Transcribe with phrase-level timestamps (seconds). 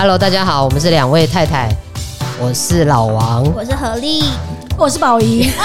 [0.00, 1.68] Hello，大家好，我们是两位太太，
[2.40, 4.22] 我是老王，我是何丽，
[4.78, 5.42] 我是宝仪。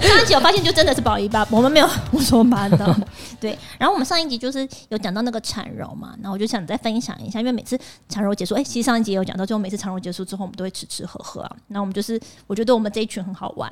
[0.00, 2.94] 上一集我发现就真的是宝仪吧，我们没有胡说八道。
[3.40, 7.76] 对，然后我们上一集就是有讲到那个产柔嘛，然后我就想再分享一下，因为每次
[8.08, 11.56] 产柔结束，哎，其实上一集也有讲到，就每次产柔结束之后，我们都会吃吃喝喝啊。
[11.66, 13.68] 那我们就是，我觉得我们这一群很好玩。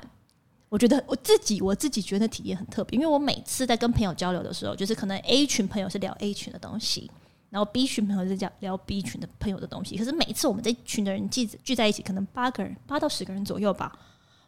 [0.68, 7.09] 我觉得我自己我自己觉得体验很特别，因为我每次在跟朋友交流的时候，就是可能 A 群朋友是聊 A 群的东西，
[7.52, 9.97] 然后 B 群朋友在讲聊 B 群的朋友的东西。
[9.97, 13.93] 可是每一次我们这群的人聚聚在一起，可能八个人，八到十个人左右吧。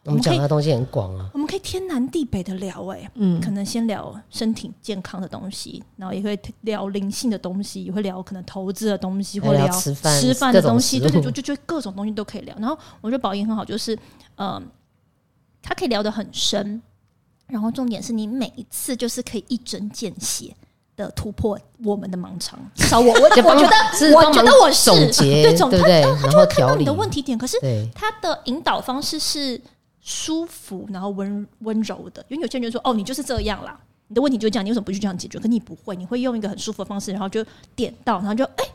[0.03, 12.55] 我们讲的东西很广啊，我们可以天南地北的聊哎、欸，嗯，可能先聊身体健康的东西，然后也会聊灵性的东西，也会聊可能投资的东西，或聊吃饭吃饭的东西，对对，就就就各种东西都可以聊。
[12.59, 13.97] 然后我觉得宝仪很好，就是
[14.37, 14.67] 嗯。
[15.67, 16.79] 他可以聊得很深，
[17.47, 20.55] 然后重点是你每一次就是可以一针见血
[20.95, 22.59] 的突破我们的盲肠。
[22.73, 26.01] 至少我我我觉得，我觉得我是总结对总，对不对？
[26.03, 27.57] 他他就会看到你的问题点，可是
[27.93, 29.59] 他的引导方式是
[30.01, 32.23] 舒服，然后温温柔的。
[32.29, 38.63] 因为有些人就说：“哦，你就是这样啦，你的问题就这样，你为什么不去这样解决？”可你不会，你会用一个很舒服的方式，然后就点到，然后就哎。
[38.63, 38.71] 欸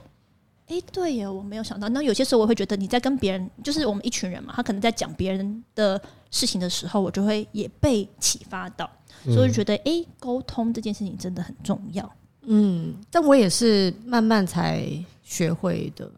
[0.70, 1.88] 哎、欸，对耶，我没有想到。
[1.88, 8.88] 那有些时候我会觉得你在跟别人，就是我们一群人嘛，他可能在讲别人的事情的时候，我就会也被启发到，
[9.26, 12.08] 嗯、所以觉得哎，沟、欸、通这件事情真的很重要。
[12.42, 14.86] 嗯，但我也是慢慢才
[15.24, 16.08] 学会的。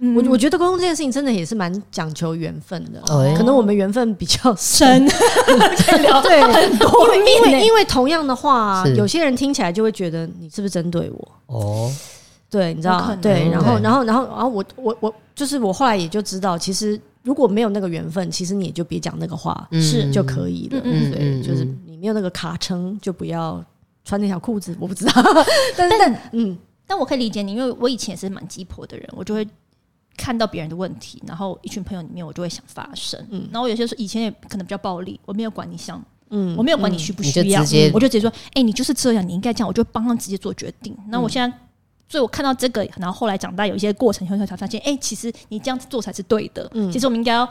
[0.00, 5.06] 嗯、我我觉得沟通这件事情真的也是蛮讲求缘分的，哦、可能我们缘分比较深，
[6.02, 7.16] 聊对很多。
[7.16, 11.32] 因为因为因为同样的话，有些人听起来就会觉得你是不是针对我？
[11.46, 11.90] 哦。
[12.50, 20.80] 对，你知道，对，然后，然后，然后，然后我，我，我，就是我后来也就知道，其实如果没有那个缘分，其实你也就别讲那个话，是就可以了。
[20.82, 23.62] 嗯，对，就是你没有那个卡称，就不要
[24.02, 24.74] 穿那条裤子。
[24.80, 25.12] 我不知道，
[25.76, 29.46] 但但嗯，但我可以理解你，因为我以前也是蛮鸡婆的人，我就会
[30.16, 33.22] 看到别人的问题，然后一群朋友里面，我就会想发声。
[33.28, 37.60] 嗯，然后我有些时候以前也可能比较暴力，我没有管你想，嗯，我没有管你需不需要，
[37.92, 40.96] 我就直接说，哎，你就是这样，你应该这样，我就帮他直接做决定。
[41.08, 41.58] 那我现在。
[42.08, 46.66] 所以我看到这个，然后后来长大有一些过程，后才发现，哎、欸，其实你这样子做才是对的。
[46.72, 47.48] 嗯，其实我们应该要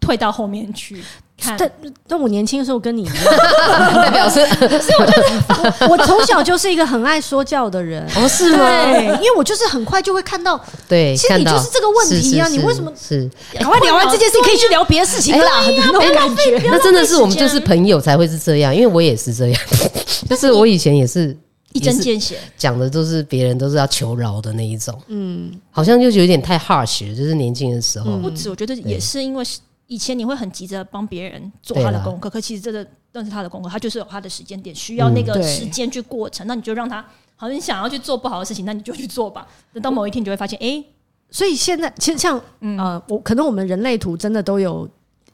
[0.00, 1.02] 退到后面去
[1.36, 1.56] 看。
[1.58, 1.70] 但
[2.06, 3.14] 但我年轻的时候跟你一样，
[4.00, 8.06] 代表是，所以我觉得 我从小就是一个很爱说教的人。
[8.14, 8.64] 哦，是吗？
[8.92, 13.28] 对，因为我就是很快就会看到，对，其实你就是这个问题啊，你为什么是？
[13.54, 15.64] 赶快聊完这件事，可以去聊别的事情啦。
[15.66, 19.60] 那种感觉，那真的是我们就是朋友才会是这样，因为我也是这样，
[20.30, 21.36] 就是我以前也是。
[21.76, 28.16] 一针见血，讲的都是别人都是要求饶的那一种，嗯，好像就是有点太 harsh，就是年轻的时候。
[28.18, 29.44] 不止，我觉得也是因为
[29.86, 37.04] 以前你会很急着帮别人做他的功课，可其实这个那是他的功课，他就是有他的时间点，需要那个时间去过程，那你就让他
[37.36, 39.46] 好像你想要去做不好的事情，那你就去做吧。
[39.72, 40.82] 等到某一天，你就会发现，哎，
[41.30, 44.88] 所以现在其实像呃，我可能我们人类图真的都有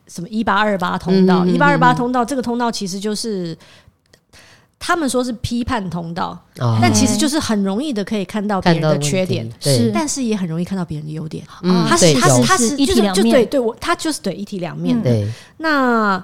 [0.09, 3.57] 什么一八二八通道，一八二八通道，这个通道其实就是。
[4.85, 11.45] 他们说是批判通道，哦、但其实就是很容易的可以看到别人的缺点，是，但是也很容易看到别人的优点。
[11.63, 13.47] 嗯，他是他是他是就是就对。
[13.47, 15.01] 对我他就是对一体两面。
[15.01, 15.09] 的。
[15.09, 15.29] 对，
[15.59, 16.21] 那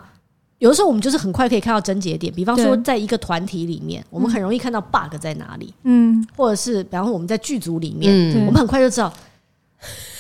[0.59, 9.13] 有的时候我们就是很快可以看到症结点，比方说在一个团体里面，我们很容易看到 bug 在哪里，嗯，或者是比方说我们在剧组里面，嗯、我们很快就知道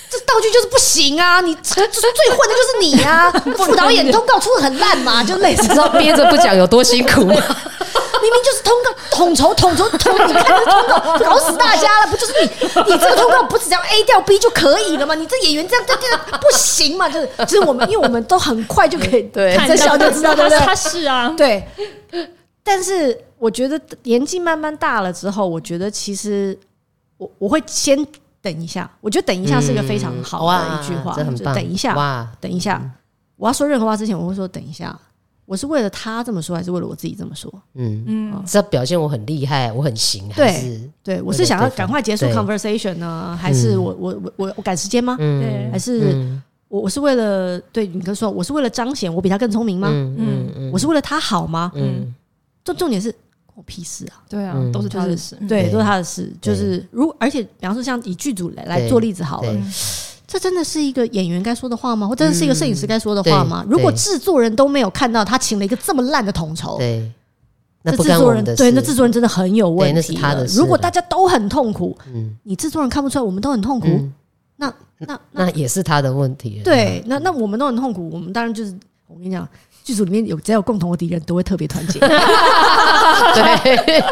[0.09, 7.35] 这道具就是不行啊，你这最混的就是你啊，副导演通告出的很烂嘛，就类似知道憋着不讲有多辛苦吗？
[8.21, 15.15] 明明就是通告统筹统筹统，你看这通告搞死大家了，不就是你你这个通告不是只要 A 调 B 就可以了吗？
[15.15, 17.09] 你这演员这样这样不行嘛？
[17.09, 20.59] 就是就是我们，因为我们都很快就可以对这小就知道，对不对？
[20.59, 21.67] 他是啊，对。
[22.63, 26.59] 但是我觉得年纪慢慢大了之后，我觉得其实
[27.17, 27.97] 我我会先
[28.43, 28.91] 等一下。
[29.01, 32.83] 我觉得等一下是一个非常好的一句话，就等一下哇，等一下。
[33.37, 34.95] 我要说任何话之前，我会说等一下。
[35.49, 37.51] 我是为了他这么说，还是为了我自己这么说？
[37.75, 45.17] 嗯嗯，是要表现我很厉害，我很行，还是对，我是想要赶快结束 conversation 呢，还是我我我我我赶时间吗？
[45.19, 46.15] 嗯，还是
[46.69, 49.89] 我我是为了对你哥说，我是为了彰显我比他更聪明吗？
[49.91, 51.73] 嗯嗯，我是为了他好吗？
[51.75, 52.15] 嗯，
[52.63, 53.11] 重重点是
[53.47, 54.21] 关我屁事啊！
[54.29, 56.31] 对啊，都是他的事，对，都是他的事。
[56.43, 59.53] 就是如而且，比方说像以剧组来来做例子好了。
[60.29, 62.07] 这真的是一个演员该说的话吗？
[62.07, 63.65] 或真的是一个摄影师该说的话吗？
[63.67, 67.11] 如果制作人都没有看到他请了一个这么烂的统筹，对，
[67.83, 69.95] 那制作人对，那制作人真的很有问题。
[69.95, 70.59] 那是他的事。
[70.59, 73.89] 如果大家都很痛苦，嗯，你制作人看不出来我们都很痛苦，
[74.57, 76.61] 那那那也是他的问题。
[76.63, 78.77] 对，那那我们都很痛苦，我们当然就是
[79.07, 79.49] 我跟你讲，
[79.83, 81.99] 剧组里面有只要有共同的敌人，都会特别团结。
[83.35, 84.03] 对，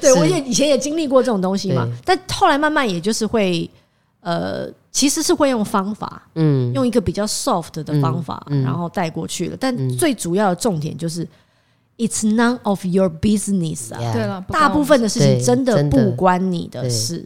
[0.00, 3.70] 对，我也以前也经历过这种东西嘛，但后来慢慢也就是会，
[4.20, 9.56] 呃，其实是会用方法，嗯，用一个比较 soft 的方法，然后带过去了。
[9.58, 11.26] 但最主要的重点就是
[11.96, 17.24] ，it's none of your business 啊，对了，大部分的事情真的不关你的事。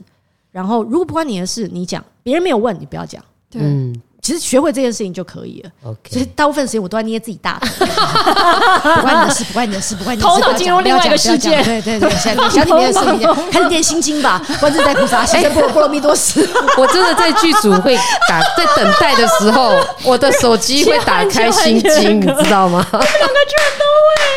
[0.50, 3.22] 然后如果不关你的事，你讲，别人没有问你，不要讲，
[3.54, 3.94] 嗯。
[4.24, 5.70] 其实学会这件事情就可以了。
[5.84, 6.14] Okay.
[6.14, 7.86] 所以大部分时间我都在捏自己大腿，
[8.96, 10.32] 不关你的事，不关你的事，不关你的事。
[10.34, 11.62] 头脑进入另外一个世界。
[11.62, 14.40] 对对对，想想里面的事情，开始念心经吧。
[14.58, 16.40] 观自在菩萨， 行深般若波罗蜜多时。
[16.78, 17.94] 我真的在剧组会
[18.26, 22.86] 打，在等待的时候，我的手机会打开心经， 你知道吗？
[22.90, 23.83] 两个居然都会，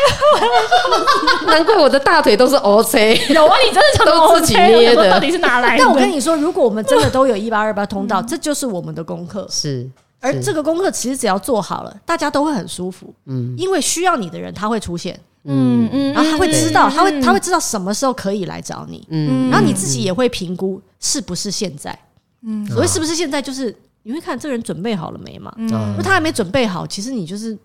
[1.46, 3.20] 难怪我的大腿都是 O C。
[3.28, 5.84] 有啊，你真的都自己捏的，到底是哪来的？
[5.84, 9.46] 但我跟你说，如果我们真的都有一八二八通道，这就是我们的功课。
[9.50, 9.88] 是。
[10.20, 13.14] 而这个功课其实只要做好了，大家都会很舒服。
[13.26, 15.18] 嗯，因为需要你的人他会出现。
[15.44, 19.06] 嗯嗯，然后他会知道，他会他会知道什么时候可以来找你。
[19.10, 21.96] 嗯，然后你自己也会评估是不是现在。
[22.42, 25.52] 嗯，所谓是不是现在，就是你会看这个人准备好了没嘛？
[25.56, 27.56] 嗯，如果他还没准备好，其实你就是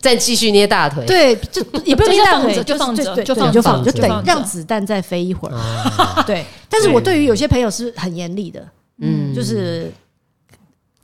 [0.00, 1.04] 再继续捏大腿。
[1.06, 5.54] 对，就也不用捏大腿，就放着，就放就放，就等让子弹再飞一会儿。
[6.26, 8.66] 对，但是我对于有些朋友是很严厉的。
[8.98, 9.92] 嗯，就是。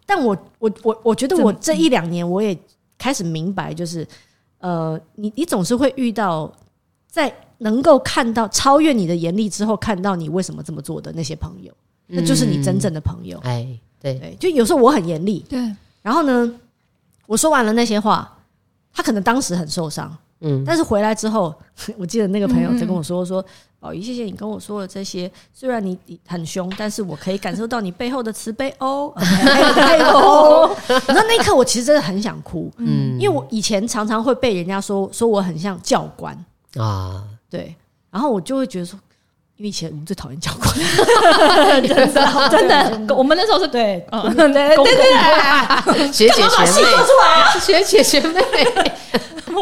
[0.09, 2.57] 但我我我我觉得我这一两年我也
[2.97, 4.07] 开始明白，就是
[4.61, 6.49] 呃，你你总是会遇到
[7.11, 11.73] 在能够看到超越你的严厉之后，看到你为什么这么做的那些朋友，
[12.07, 13.37] 那就是你真正的朋友。
[13.43, 13.67] 哎，
[14.01, 15.59] 对对，就有时候我很严厉，对，
[16.03, 16.55] 然后呢，
[17.27, 18.36] 我说完了那些话，
[18.97, 21.55] 他可能当时很受伤，嗯，但是回来之后，
[21.99, 23.45] 我记得那个朋友在跟我说说。
[23.79, 25.31] 宝仪，谢谢你跟我说了这些。
[25.53, 25.97] 虽然你
[26.27, 29.13] 很凶，但是我可以感受到你背后的慈悲哦。
[29.15, 30.77] 哎 呦哦，
[31.09, 36.35] 那那一刻我其实真的很想哭，嗯，因为我以前常常会被人家说说我很像教官
[36.77, 37.77] 啊，对，
[38.11, 38.99] 然后我就会觉得说，
[39.59, 40.71] 因为以前我们最讨厌教官，
[41.83, 44.85] 真的 真的，我们那时候是对，对对对
[45.95, 48.45] 对， 学姐学妹，学姐学妹。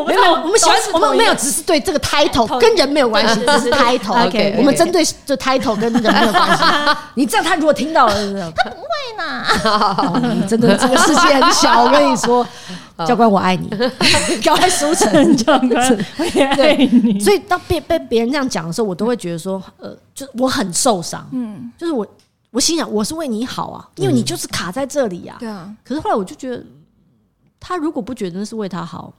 [0.07, 4.27] 没有，我们喜欢我们没有，只是对这个 title 跟人没有关系， 只是 title。
[4.27, 6.65] OK，我们针对这 title 跟人没有关系。
[7.15, 9.45] 你这样，他如果听到了，他不会呢。
[10.35, 12.47] 你真的这个世界很小，我跟你说，
[13.07, 13.69] 教官我爱你，
[14.41, 17.21] 教官书成教官我也爱你。
[17.21, 21.27] 所以当被被别人这样讲的时候，我都会觉得说，呃，就是我很受伤。
[21.33, 22.07] 嗯，就是我
[22.51, 25.37] 我心想，我是为你好啊，因为你就是卡在这里呀。
[25.39, 25.69] 对啊。
[25.85, 26.63] 可是后来我就觉得，
[27.61, 29.13] 他如果不觉得那是为他好。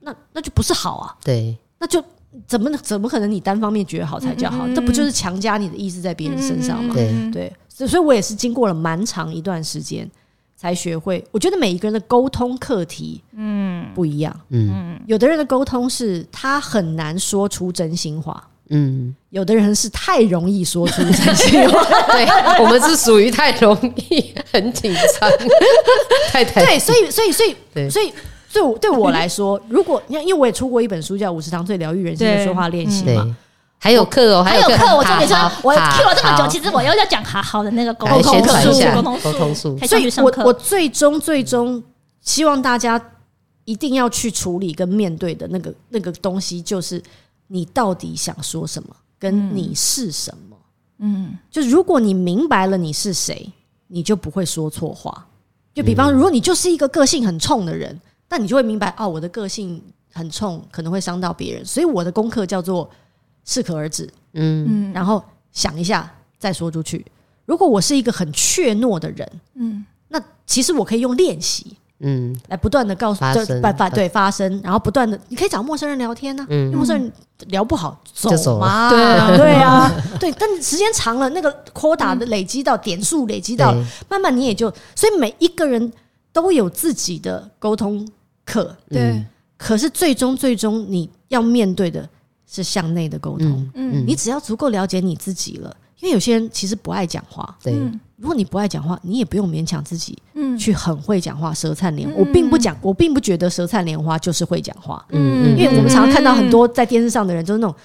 [0.00, 2.02] 那那就不是好啊，对，那就
[2.46, 4.66] 怎么怎么可能你单方面觉得好才叫好？
[4.74, 6.94] 这不就是强加你的意志在别人身上吗？
[6.94, 7.30] 对。
[7.32, 7.52] 对，
[7.88, 10.08] 所以我也是经过了蛮长一段时间
[10.56, 11.24] 才学会。
[11.30, 21.82] 我觉得每一个人的沟通课题，嗯，不一样，嗯，有的人的沟通是他很难说出真心话，嗯，有的人是太容易说出真心话，
[22.12, 23.76] 对，我们是属于太容
[24.10, 25.30] 易，很紧张，
[26.30, 28.12] 太太对，所以所以所以所以。
[28.52, 33.36] 对我对我来说，如果你看，因为我也出过一本书叫《五十堂最疗愈人心的说话练习》嘛，
[33.78, 34.96] 还有课哦，还有课。
[34.96, 39.78] 我重点说，我 Q 了这么久，其实我又要讲好好的那个沟通术，沟通沟通术。
[39.86, 41.82] 所以我我最终最终
[42.22, 43.00] 希望大家
[43.64, 47.00] 一定要去处理跟面对的那个那个东西，就是
[47.46, 50.56] 你到底想说什么，跟你是什么。
[50.98, 53.48] 嗯，就如果你明白了你是谁，
[53.86, 55.26] 你就不会说错话。
[55.72, 57.98] 就比方，如果你就是一个个性很冲的人。
[58.30, 59.82] 但你就会明白，哦，我的个性
[60.12, 62.88] 很冲，可能会伤到别人，所以我的功课叫做
[63.44, 65.20] 适可而止，嗯，然后
[65.50, 66.08] 想一下
[66.38, 67.04] 再说出去。
[67.44, 77.12] 如果我是一个很怯懦的人，嗯，那其实我可以用练习，嗯，来不断的告诉，就发发对发生，然后不断的，你可以找陌生人聊天呢，嗯，陌生人
[77.48, 83.74] 聊不好走嘛，对啊，对啊， 对，但时间长了，那个 quota 的累积到点数累积到，
[84.08, 85.92] 慢慢你也就，所以每一个人
[86.32, 88.08] 都有自己的沟通。
[88.50, 89.24] 课对，
[89.56, 92.08] 可是最终最终你要面对的
[92.46, 93.70] 是向内的沟通。
[93.74, 97.56] 嗯，你只要足够了解你自己了，因为有些人其实不爱讲话。
[97.62, 97.72] 对，
[98.16, 102.10] 如果你不爱讲话，你也不用勉强自己，嗯，去很会讲话，舌灿莲。
[102.14, 105.04] 我并不讲，我并不觉得舌灿莲花就是会讲话。
[105.10, 107.76] 嗯，因为我们常常看到很多在电视上的人，就是那种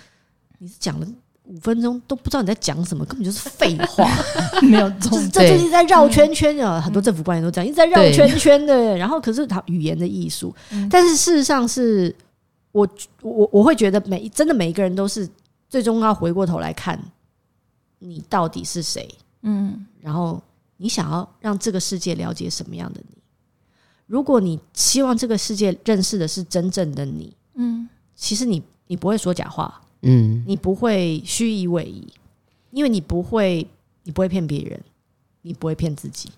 [0.57, 1.07] 你是讲了。
[1.47, 4.09] 五分钟都不知道你在讲什么，根本就是废话，
[4.63, 5.31] 没有重点。
[5.31, 6.81] 这这就是在绕圈圈啊！
[6.81, 8.97] 很多政府官员都这样，一直在绕圈圈的。
[8.97, 10.53] 然后，可是他语言的艺术，
[10.89, 12.13] 但是事实上是，
[12.71, 12.87] 我
[13.21, 15.29] 我我会觉得每真的每一个人都是
[15.69, 16.99] 最终要回过头来看，
[17.99, 19.07] 你到底是谁？
[19.43, 20.41] 嗯，然后
[20.77, 23.17] 你想要让这个世界了解什么样的你？
[24.07, 32.13] 如果你希望这个世界认识的是真正的你，嗯，其实你你不会说假话，嗯，你不会虚以委蛇，
[32.71, 33.67] 因为你不会
[34.03, 34.79] 你不会骗别人，
[35.41, 36.29] 你不会骗自己。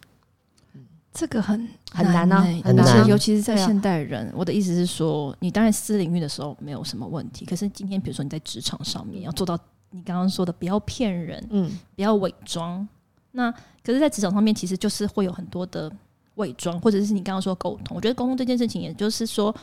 [1.13, 4.31] 这个很很难啊欸很难而且尤其是在现代人。
[4.35, 9.57] 我的意思是说，你当然私领域的时候没有什么问题，可是今天比如说你在职场上面要做到
[9.89, 12.87] 你刚刚说的不要骗人，嗯，不要伪装。
[13.31, 13.51] 那
[13.83, 15.91] 可是，在职场上面其实就是会有很多的
[16.35, 17.95] 伪装，或者是你刚刚说沟通。
[17.95, 19.53] 我觉得沟通这件事情，也就是说，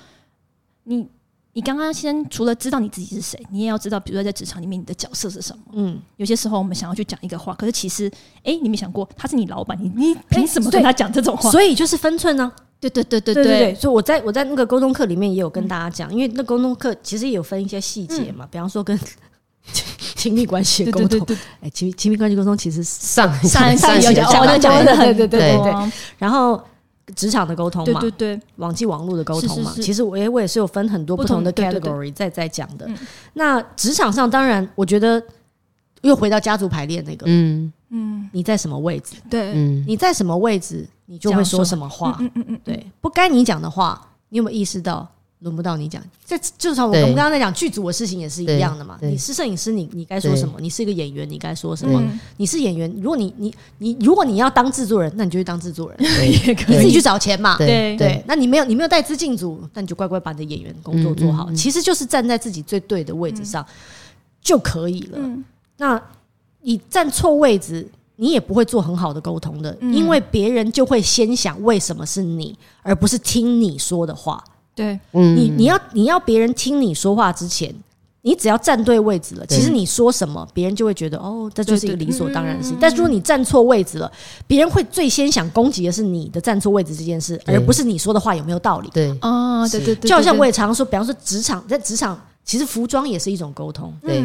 [0.83, 1.07] 你
[1.55, 5.63] 你刚刚先除了知道你自己是谁，你也要知道，比如说在职场里面你的角色是什么。
[5.73, 8.11] 嗯，有些时候我们想要去讲一个话，可是其实，
[8.43, 11.51] 哎、你没想过他是你老板，你你凭什么跟他讲这种话？
[11.51, 13.45] 所以就是分寸呢、对对对对对。
[13.45, 18.99] 对对，所以我在我在那个沟通课里面也有跟大家讲，因为那沟通课其实也有分一些细节嘛，比方说跟
[20.17, 25.93] 亲密关系的沟通，对哎，亲亲密关系沟通其实上上上有讲哦，那讲的很对对对多对。
[26.19, 26.61] 然后
[27.15, 29.83] 职场的沟通嘛，对对对，网际网络的沟通嘛，是是是。
[29.83, 32.87] 其实我也我也是有分很多不同的不同对对 category 在在讲的。
[32.87, 32.97] 嗯。
[33.35, 35.23] 那职场上当然，我觉得
[36.03, 37.73] 又回到家族排列那个，嗯。
[37.97, 41.89] 嗯，你在什么位置，对，嗯，你在什么位置，你就会说什么？
[41.89, 42.17] 话。
[42.19, 45.09] 嗯嗯嗯，对，不该你讲的话，你有没有意识到
[45.45, 46.03] 轮不到你讲？
[46.27, 48.99] 这就像我对们刚刚在讲剧组的事情也是一样的嘛。
[49.03, 50.59] 你是摄影师，你你该说什么？
[50.59, 52.01] 你是一个演员，你该说什么？
[52.01, 57.57] 嗯你是演员，如果你你你如果你要当制作人，那你就去当制作人，对 你自己去找钱嘛。
[57.59, 61.53] 对对，那你没有你没有带资进组，那你就乖乖把你的演员工作做好。
[61.53, 63.65] 其实就是站在自己最对的位置上、
[64.41, 65.19] 就可以了。
[65.21, 65.45] 嗯
[65.77, 66.01] 那
[66.63, 67.87] 你站错位置，
[68.17, 74.43] 你也不会做很好的沟通的，嗯因为别人就会先想为什么是你，而不是听你说的话。
[74.75, 75.37] 对，嗯。
[75.37, 77.75] 你你要你要别人听你说话之前，
[78.23, 82.75] 你只要站对位置了，其实你说什么，别人就会觉得哦，这就是一个理所当然的事。
[82.81, 84.11] 但是如果你站错位置了，
[84.47, 88.89] 别人会最先想攻击的是你的站错位置这件事，而不是你说的话有没有道理。
[88.93, 89.11] 对。
[89.21, 93.93] 哦，对对对，就好像我也也常常说，比方说职场，在职场其实服装也是一种沟通。
[94.03, 94.23] 对。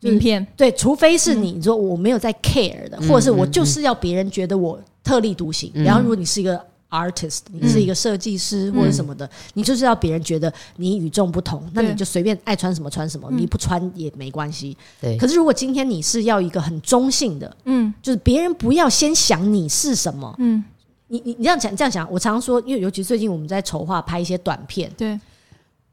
[0.00, 5.72] 名片，对，除非是你说我没有在 care 的，嗯或者是我就是要别人觉得我特立独行。
[5.74, 5.82] 嗯。
[5.82, 14.76] 然后如果你是一个 artist，你是一个设计师或者什么的，你就是要别人觉得你与众不同，那你就随便爱穿什么穿什么，你不穿也没关系。
[15.00, 17.92] 对，可是如果今天你是要一个很中性的，嗯。
[18.02, 20.64] 就是别人不要先想你是什么，嗯，
[21.08, 25.20] 你你你这样讲这样想，我常常说，因为尤其最近我们在筹划拍一些短片，对，因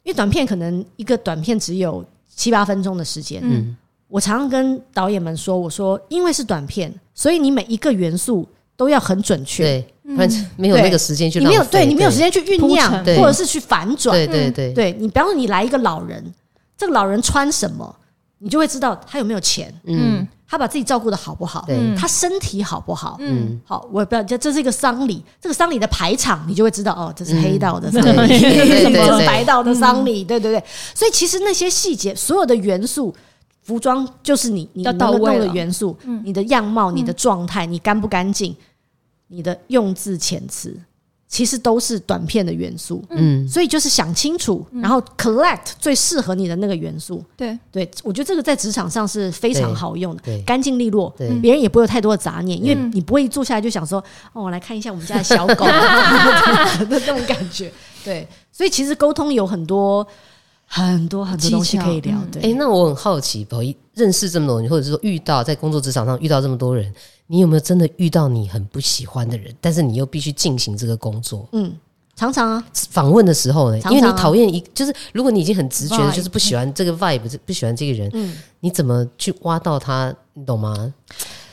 [0.05, 3.75] 为短片可能一个短片只有七八分钟的时间，嗯。
[4.07, 8.47] 我常常跟导演们说，我说因为是短片，所以你每一个元素
[8.77, 14.15] 都要很准确，对，不然 没有那个时间去你没有浪费对你没有时间去酝酿，或者是去反转。
[14.15, 16.23] 对对对对你，比方说你来一个老人，
[16.77, 17.95] 这个老人穿什么，
[18.39, 20.27] 你就会知道他有没有钱，嗯。
[20.47, 23.17] 他把自己照顾的好不好，对他身体好不好。
[23.19, 23.59] 嗯。
[23.65, 30.63] 好，我也不要，这这是一个丧礼，这个丧礼的排场，你就会知道哦，这是黑道的 丧礼，嗯对对对什么对白道的丧礼，对对对。
[30.93, 33.13] 所以其实那些细节，所有的元素，
[33.63, 38.55] 服装就是你你要能够弄的到位了元素，你的样貌、你的状态、你干不干净、
[39.27, 40.75] 你的用字遣词，
[41.27, 43.03] 其实都是短片的元素。
[43.09, 47.23] 嗯所以就是想清楚，然后 collect 最适合你的那个元素。
[47.35, 54.03] 对，对，我觉得这个在职场上是非常好用的对，干净利落，对别人也不会有太多的杂念，因为你不会一坐下来就想说，
[54.33, 55.65] 哦，我来看一下我们家的小狗
[56.79, 57.71] 的那种感觉。
[58.03, 60.05] 对，所以其实沟通有很多
[60.67, 62.17] 很多很多东西可以聊。
[62.31, 66.93] 对，哎，那我很好奇，宝仪认识这么多人，或者是说遇到在工作职场上遇到这么多人，
[67.27, 71.47] 你有没有真的遇到你很不喜欢的人，但是你又必须进行这个工作？
[71.53, 71.73] 嗯，
[72.15, 80.13] 常常啊，访问的时候呢，常常啊因为你讨厌一，就是如果你已经很直觉的，就是不喜欢这个 vibe，不喜欢这个人，嗯，你怎么去挖到他？
[80.33, 80.93] 你懂吗？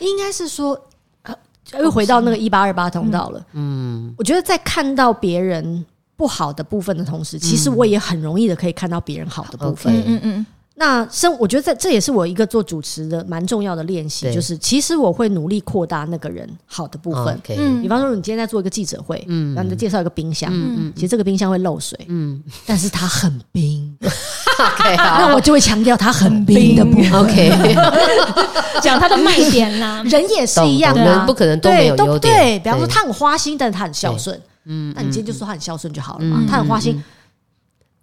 [0.00, 0.78] 应该是说，
[1.22, 1.34] 呃
[1.80, 3.46] 又回到那个一八二八通道了。
[3.52, 5.84] 嗯，我觉得在看到别人
[6.16, 9.94] 不好的部分的同时，其实我也很容易的可以看到别人好的部分。
[10.06, 17.38] 嗯嗯那生，我觉得这这也是我一个做主持的蛮重要的练习，就是其实我会努力扩大那个人好的部分。
[17.50, 17.82] 嗯。
[17.82, 22.42] 比方说，你今天在做一个记者会，嗯，然后你就介绍一个冰箱，嗯其实这个冰箱会漏水，嗯。
[22.66, 27.12] 但是它很冰，， OK， 那好我就会强调它很冰的部分。
[27.20, 27.74] OK，
[28.80, 30.02] 讲它的卖点啦。
[30.04, 32.34] 人也是一样懂懂的啊，不可能都没有对优点。
[32.34, 32.92] 对，比方说对。
[32.92, 36.42] 他很花心，但是他很孝顺，嗯那你今天就说他很孝顺就好了嘛。
[36.48, 37.02] 他很花心，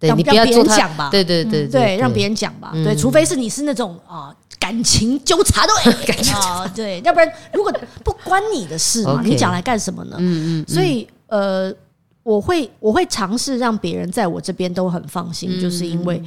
[0.00, 1.10] 对让你不要别人讲吧。
[1.10, 2.72] 对对对对，让别人讲吧。
[2.72, 7.70] 对，除非是你是那种啊感情纠察队， 感情啊，对，要不然如果
[8.02, 10.16] 不关你的事嘛，你讲来干什么呢？
[10.18, 11.72] 嗯嗯，所以呃，
[12.22, 16.22] 我会我会尝试让别人在我这边都很放心，就是因为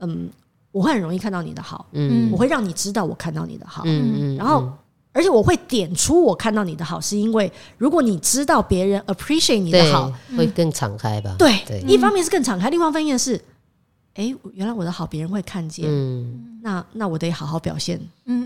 [0.00, 0.30] 嗯，
[0.72, 2.30] 我会很容易看到你的好，嗯。
[2.32, 4.72] 我会让你知道我看到你的好，嗯嗯，然后
[5.14, 11.36] 而且我会点出我看到你的好，是因为如果你知道别人 appreciate 你的好，会更敞开吧？
[11.38, 13.36] 对，对，一方面是更敞开，另外一方面是，
[14.14, 18.00] 哎、欸，原来我的好别人会看见，嗯，那那我得好好表现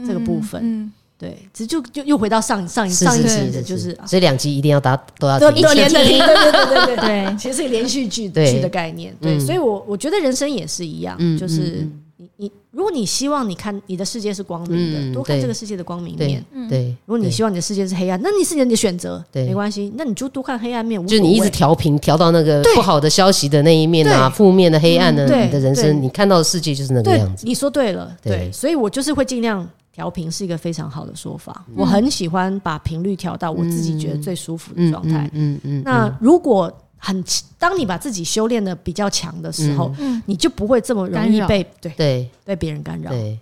[0.06, 11.88] 这个部分，嗯，对，这就就又回到上上一上一集的，就是所以两集一定要打都要都连着听， 对对对对对，对，其实是连续剧剧的概念，对，所以我我觉得人生也是一样，就是。
[12.36, 16.44] 你你，如果你希望你看你的世界是光明的，嗯、多看这个世界的光明面。
[16.68, 19.92] 对，如果你希望你的世界是黑暗，那你是你的选择，没关系。
[19.96, 21.04] 那你就多看黑暗面。
[21.06, 27.46] 就你一直调频调到那个不好的消息的那一面啊，负面的黑暗的，嗯、你的人生，你看到的世界就是那个样子。
[27.46, 31.64] 你说对了，对，对，所以我就是会尽量调频，是一个非常好的说法。
[31.68, 35.28] 嗯、我很喜欢把频率调到我自己觉得最舒服的状态。
[35.32, 35.82] 嗯嗯，嗯，嗯。
[35.84, 37.24] 那如果很，
[37.58, 43.38] 当你把自己修炼的比较强的时候，嗯，你就不会这么容易被对对被别人干扰，对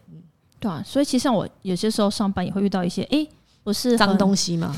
[0.60, 0.82] 对啊。
[0.86, 3.26] 所以其实像我有些时候上班也会遇到一些，哎，
[3.64, 4.75] 不是脏东西吗？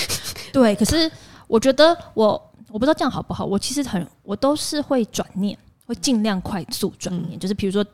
[0.52, 0.74] 对。
[0.74, 1.10] 可是
[1.46, 3.44] 我觉得我我不知道这样好不好。
[3.44, 7.38] 我其实很我都是会转念，会尽量快速转念。
[7.38, 7.84] 就是比如说，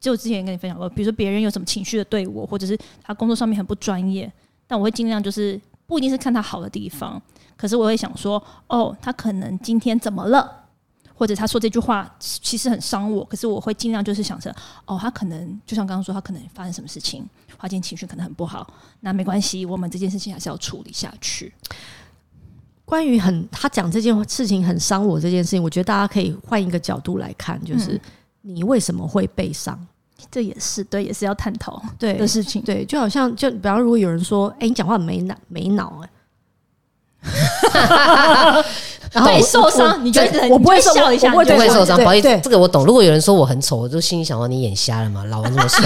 [0.00, 4.30] 就我之前也跟你分享过，比如说别人有什么情绪的对我，或者是他工作上面很不专业，
[4.66, 7.20] 但我会尽量就是不一定是看他好的地方。
[7.62, 10.64] 可是我会想说，哦，他可能今天怎么了？
[11.14, 13.24] 或者他说这句话其实很伤我。
[13.24, 14.52] 可是我会尽量就是想着，
[14.84, 17.24] 哦，他可能就像刚刚说，他可能发生什么事情，
[17.56, 18.66] 他今天情绪可能很不好。
[18.98, 21.54] 那没关系，我们这件事情还是要处理下去。
[22.84, 28.00] 关于很他讲这件事情很伤我这件事情，我觉得大家可以换一个角度来看，就是
[28.40, 29.78] 你为什么会被伤？
[29.80, 32.60] 嗯，这也是对，也是要探讨对的事情。
[32.62, 36.10] 对，就好像就比方如果有人说，哎，你讲话没脑没脑哎。
[39.12, 41.98] 然后被受伤，你觉得我不会笑一下，不会受伤。
[41.98, 42.84] 不好意思，这个我懂。
[42.86, 45.22] 如果有人说我很丑，我就心里想说你眼瞎了吗？
[45.28, 45.82] 老王这么帅，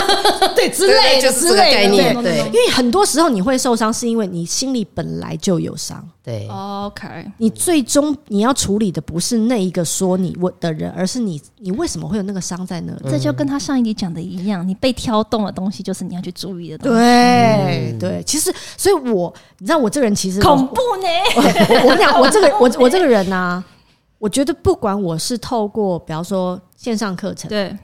[0.54, 2.14] 对之类就是这个概念。
[2.22, 6.06] 对，因为很多时候你会受伤，是因为你心里本来就有伤。
[6.28, 13.10] 对，OK，你最终你要处理的不是那一个说你我的人，而是你你为什么会有那个伤在那里？
[13.10, 16.98] 这就跟他上一集讲的一样，你被挑动的东西就是你要去注意的东西。
[16.98, 21.08] 对对，其实，所以我你知道我这个人其实恐怖呢。
[21.88, 23.64] 我讲我这个我我这个人呢、啊，
[24.18, 27.74] 我觉得不管我是透过比方说线上课程，对，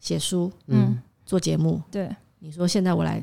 [0.00, 2.08] 写书，嗯，做节目，对，
[2.38, 3.22] 你说现在我来。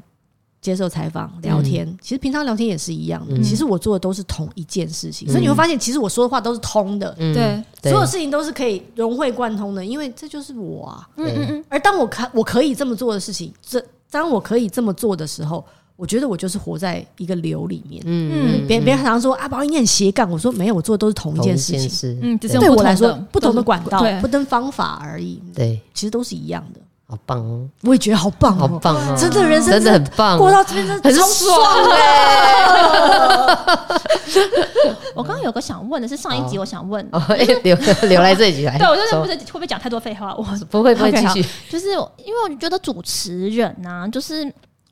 [0.63, 3.37] 接受采访、聊天，其实平常聊天也是一样的。
[3.43, 7.13] 其实我做的都是同一件事情，所以你会发现，其实我说的话都是通的。
[7.15, 11.09] 对，所有事情都是可以融会贯通的，因为这就是我啊。
[11.17, 11.65] 嗯嗯嗯。
[11.67, 15.61] 而当我看我可以这么做的事情，这当我可以这么做的时候，
[15.97, 18.01] 我觉得我就是活在一个流里面。
[18.05, 18.31] 嗯
[18.63, 18.65] 嗯。
[18.65, 22.17] 别别人常常说啊，宝仪你很斜杠，我说没有，我做的都是同一件事情。
[22.21, 25.43] 嗯，对我来说，不同的管道、不同方法而已。
[25.53, 26.79] 对，其实都是一样的。
[27.05, 27.67] 好棒哦！
[27.83, 29.15] 我也觉得好棒，好棒哦！
[29.19, 31.59] 真的人生真的很棒，过到这边真的很爽
[31.91, 32.65] 哎！
[35.13, 37.07] 我刚刚有个想问的是，上一集我想问，
[37.63, 37.75] 留
[38.07, 38.77] 留来这一集来。
[38.79, 40.33] 对，我就是不是会不会讲太多废话？
[40.35, 41.45] 我不会不会 继续。
[41.69, 44.43] 就是因为我觉得主持人呐，就是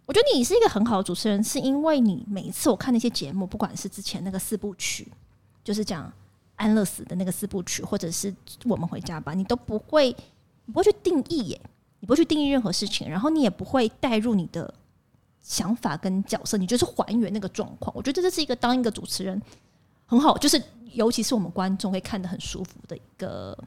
[0.06, 5.12] 我觉得你是一个很好的主持人，是因为你每一次我看那些节目，不管是之前那个四部曲，
[5.64, 6.12] 就是讲
[6.58, 8.32] 安乐死的那个四部曲，或者是
[8.66, 10.16] 我们回家吧，你都不会，
[10.66, 11.62] 你不会去定义耶。
[12.02, 14.74] 你不会去定义任何事情，然后你也不会带入你的
[15.42, 17.96] 想法跟角色，你就是还原那个状况。
[17.96, 19.42] 我觉得这是一个当一个主持人
[20.06, 20.62] 很好，就是
[20.92, 23.58] 尤其是我们观众会看得很舒服的一个。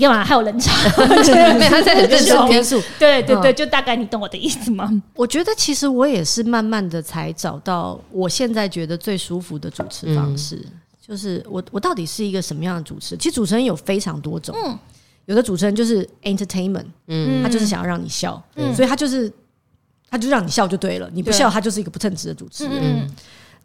[0.00, 0.24] 干嘛？
[0.24, 0.74] 还有冷场？
[0.96, 2.80] 对，他在很认真 听述。
[2.98, 4.90] 对对对，就大概你懂我的意思吗？
[5.14, 13.20] 我觉得其实我也是慢慢的才找到我现在觉得最舒服的主持方式，嗯、就是我我到底是一个什么样的主持人？
[13.20, 14.56] 其实主持人有非常多种。
[14.64, 14.78] 嗯
[15.26, 19.32] 有的主持人就是 entertainment，嗯，他就是想要让你笑，嗯，所以他就是，
[20.10, 22.74] 他就让你笑就对了，你不笑，他就是一个不称职的主持人。
[22.82, 23.10] 嗯，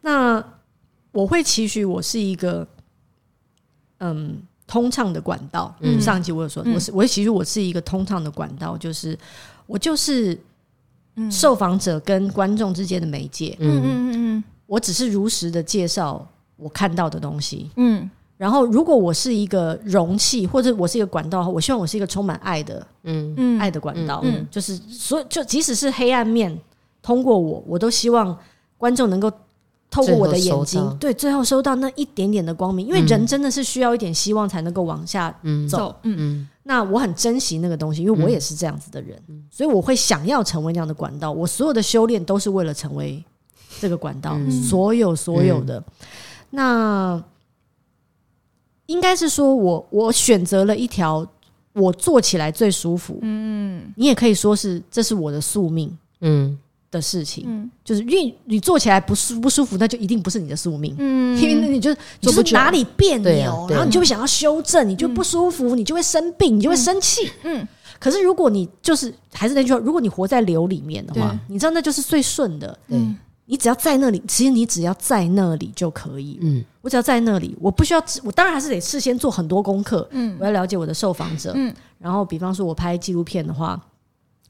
[0.02, 0.44] 那
[1.12, 2.68] 我会期许我是一个，
[3.98, 5.76] 嗯，通畅的管道。
[5.80, 9.18] 嗯，上一集我有说，我是我会期许我是一个通畅的管道，就是
[9.66, 10.40] 我就是
[11.32, 13.56] 受访者跟观众之间的媒介。
[13.60, 17.72] 嗯嗯嗯，我只是如实的介绍我看到的东西。
[17.78, 18.08] 嗯。
[18.38, 23.34] 然后，如果我是一个容器，或者我是一个管道，我希望我是一个充满爱的，嗯。
[23.36, 26.56] 嗯，爱的管道，嗯，就是所以就即使是黑暗面，
[27.02, 28.38] 通过我，我都希望
[28.78, 29.32] 观众能够
[29.90, 35.36] 透过我的眼睛，对，最后收到那一点点的光明，因为人真的是需要一点希望才能够往下
[35.68, 36.16] 走，嗯。
[36.20, 36.48] 嗯。
[36.62, 39.20] 那我很珍惜那个东西，因为我也是这样子的人，
[39.50, 41.32] 所以我会想要成为那样的管道。
[41.32, 43.24] 我所有的修炼都是为了成为
[43.80, 44.38] 这个管道，
[44.70, 45.84] 所有所有的。
[46.52, 47.20] 那。
[48.88, 51.26] 应该是说我，我我选择了一条
[51.74, 56.58] 我做起来最舒服，嗯，你也可以说是这是我的宿命，嗯，
[56.90, 57.70] 的事情，嗯。
[57.86, 60.96] 就是因为你做起来不舒不舒服，那就一定不是你的宿命。
[60.98, 61.38] 嗯。
[61.38, 63.68] 因为那你就就做不久是哪里别扭，啊啊。
[63.70, 67.30] 然后你就会想要修正，你就不舒服，你就会生病，你就会生气。
[67.44, 67.68] 嗯，
[68.00, 72.78] 可是如果你就是还是那句话，如果你活在流里面的话，你知道那就是最顺的。
[72.90, 72.98] 对，
[73.50, 76.38] 你只要在那里，其实你只要在那里就可以。
[76.42, 80.08] 嗯我只要在那里，我不需要，我当然还是得事先做很多功课。
[80.12, 81.52] 嗯我要了解我的受访者。
[81.56, 83.80] 嗯然后比方说我拍纪录片的话，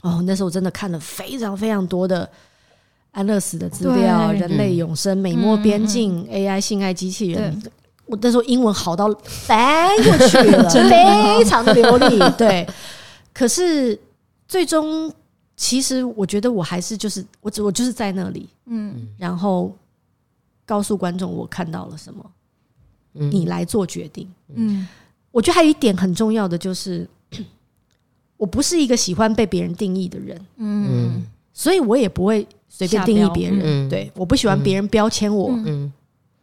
[0.02, 2.30] 哦，那时候我真的看了非常非常多的
[3.12, 7.62] 安乐死的资料，人类永生、美墨边境、AI 性爱机器人。
[8.06, 12.20] 我那时候英文好到翻过去了， 非常的流利。
[12.38, 12.68] 对，
[13.34, 14.00] 可是
[14.48, 15.12] 最终，
[15.58, 19.08] 其实我觉得我还是就是我只我就是在那里，嗯。
[19.18, 19.76] 然后
[20.66, 22.32] 告诉观众我看到了什么，
[23.16, 23.30] 嗯。
[23.32, 24.32] 你来做决定。
[24.54, 24.88] 嗯。
[25.32, 27.10] 我觉得还有一点很重要的就是，
[28.38, 31.26] 我不是一个喜欢被别人定义的人，嗯。
[31.52, 33.60] 所以我也不会随便定义别人。
[33.64, 33.90] 嗯。
[33.90, 35.64] 对，我不喜欢别人标签我，嗯。
[35.66, 35.94] 嗯。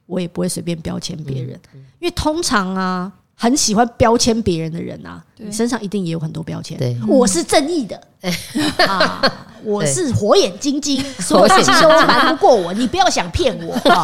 [0.07, 1.59] 我也不会随便标签别人，
[1.99, 6.79] 因为通常啊，很喜欢标签别人的人啊，你身上一定也有很多标签。
[6.79, 6.97] 对。
[7.07, 8.01] 我是正义的。
[8.89, 9.21] 啊，
[9.63, 14.03] 我是火眼金睛，所有事情都瞒不过我，你不要想骗我 啊！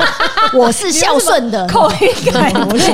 [0.52, 2.84] 我是孝顺的，口音改我是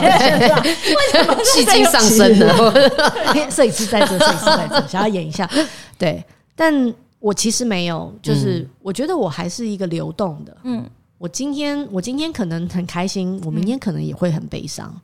[1.51, 5.51] 戏精上身的，摄影师在这，摄影师在这，想要演一下，
[5.99, 10.57] 对，但我其实没有，就是我觉得我还是一个流动的。
[10.63, 10.85] 嗯。
[11.19, 14.95] 我今天我今天可能很开心，我明天可能也会很悲伤。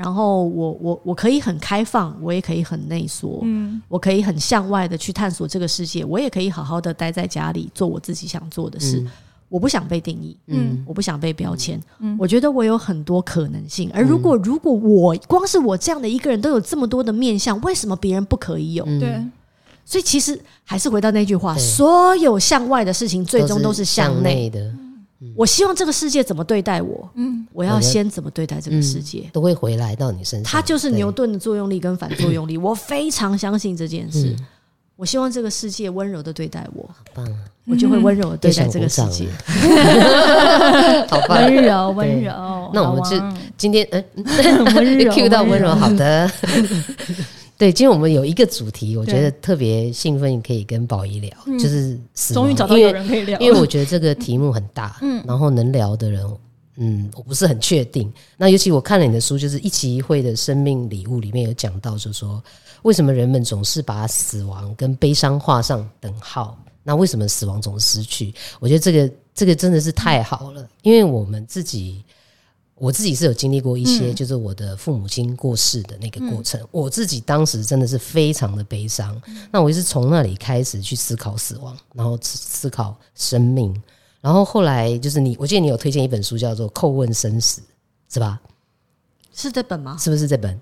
[0.00, 3.82] 然后我我我可以很开放，我也可以很内缩，嗯。
[3.88, 9.04] 我可以很向外的去探索这个世界，我也可以好好的待在家里做我自己想做的事。
[9.48, 10.84] 我不想被定义，嗯。
[10.86, 11.82] 我不想被标签。
[11.98, 12.16] 嗯。
[12.16, 18.84] 我觉得我有很多可能性，而如果如果我光是我这样的一个人都有这么多的面相，为什么别人不可以有？
[18.86, 19.00] 嗯。
[19.00, 19.24] 对。
[19.84, 24.22] 所以其实还是回到那句话，所有向外的事情最终都是向。
[24.22, 24.70] 内的，
[25.34, 29.28] 我希望这个世界怎么对待我，嗯我要先怎么对待这个世界。
[29.32, 30.50] 都会回来到你身上。
[30.50, 34.36] 它就是牛顿的作用力跟反作用力， 我非常相信这件事。
[34.38, 34.46] 嗯
[34.98, 39.28] 我希望这个世界温柔的对待我，棒啊，我就会温柔的对待这个世又界。
[41.08, 41.38] 好棒！
[41.44, 42.32] 温柔温柔。
[42.74, 43.16] 那我们就
[43.56, 44.04] 今天嗯
[44.74, 46.28] 温柔 Q 到，温柔好的。
[47.58, 56.24] 对，今天我们有一个主题，我觉得特别兴奋，可以跟宝仪聊，就是死亡终于找到有人可以聊，因为我觉得这个题目很大，嗯，然后能聊的人，
[56.76, 58.10] 嗯，我不是很确定。
[58.36, 62.40] 那尤其我看了你的书，就是一期一会的生命礼物里面有讲到，就是说
[62.82, 66.56] 为什么人们总是把死亡跟悲伤画上等号？
[66.84, 68.32] 那为什么死亡总是失去？
[68.60, 72.04] 我觉得这个这个真的是太好了，因为我们自己。
[72.78, 76.60] 我自己是有经历过一些，就是我的父母亲过世的那个过程。
[76.70, 79.20] 我自己当时真的是非常的悲伤。
[79.50, 83.74] 那我也是从那里开始去思考死亡，然后思考生命。
[84.20, 87.60] 然后后来就是你，我记得你有推荐一本书，叫做《叩问生死》，
[88.12, 88.40] 是吧？
[89.34, 89.96] 是这本吗？
[90.00, 90.58] 是不是这本？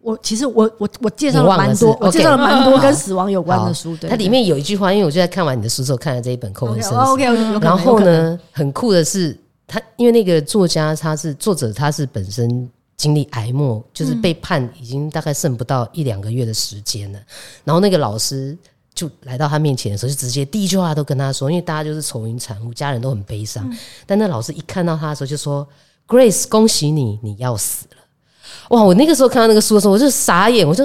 [0.00, 3.94] 我其实我我我介绍了蛮多，我介绍了蛮多跟死亡有关的书。
[3.96, 6.96] 对，它里面有一句话，因为我就在看完你的书之后，看了这一本《叩问生死》。
[7.12, 7.24] OK，
[7.60, 8.00] 然后？
[8.00, 9.38] 呢，很酷的是，
[9.70, 17.20] 他因为那个作家他是作者，他是本身经历癌末，就是被判已经大概剩不到一两个月的时间了。
[17.62, 18.58] 然后那个老师
[18.92, 23.72] 就来到他面前的时候，就直接第一句话都跟他说，因为大家就是愁云惨雾，家人都很悲伤。
[24.06, 25.66] 但那老师一看到他的时候，就说
[26.08, 27.96] ：“Grace，恭喜你，你要死了。”
[28.70, 28.82] 哇！
[28.82, 30.84] 我那个时候看到那个书的时候，我就傻眼，我就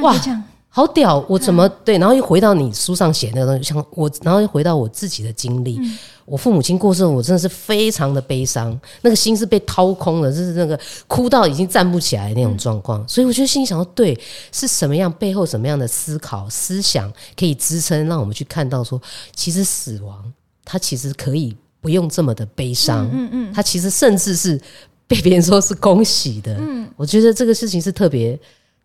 [0.00, 1.24] 哇这样，好屌！
[1.28, 1.98] 我怎么对？
[1.98, 5.80] 然后又回到你书上写那个东西，像我，然后又回到我自己的经历。
[6.24, 10.78] 我父母亲过世，我真的是非常的悲伤，那个心是被掏空了，就是那个
[11.08, 13.06] 哭到已经站不起来的那种状况。
[13.08, 14.16] 所以我就心里想到，对，
[14.52, 19.02] 是什么样背后什么样的思考思想可以支撑，让我们去看到说，
[19.34, 20.32] 其实死亡
[20.64, 24.60] 它其实可以不用这么的悲伤，嗯嗯，它其实甚至是
[25.08, 26.54] 被别人说是恭喜的。
[26.60, 28.38] 嗯，我觉得这个事情是特别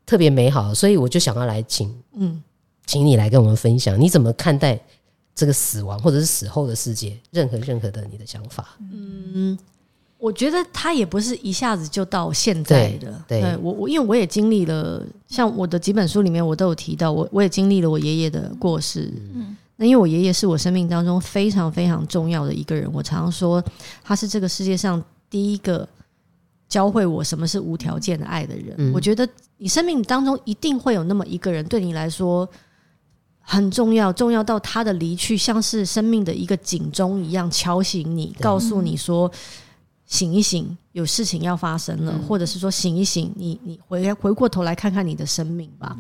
[0.06, 2.42] 特别美好，所以我就想要来请，嗯，
[2.86, 4.80] 请你来跟我们分享，你怎么看待
[5.34, 8.78] 这个死亡或者是死后的世界，任何任何的你的想法。
[8.92, 9.58] 嗯
[10.18, 13.22] 我觉得他也不是一下子就到现在的。
[13.28, 19.14] 对对我我因为我也经历了，像我的几本书里面我都有提到，我我也经历了我爷爷的过世。
[19.36, 23.64] 嗯，那因为我爷爷是我生命当中非常非常重要的一个人，我常常说
[24.04, 25.88] 他是这个世界上第一个
[26.76, 28.76] 教会我什么是无条件的爱的人。
[28.78, 32.48] 嗯我觉得你生命当中一定会有那么一个人，对你来说
[33.40, 39.32] 很重要，重要到他的离去像是生命的一个警钟一样敲醒你，告诉你说。
[40.08, 45.98] 醒一醒，有事情要发生了，嗯或者是说醒一醒，你你回回过头来看看你的生命吧。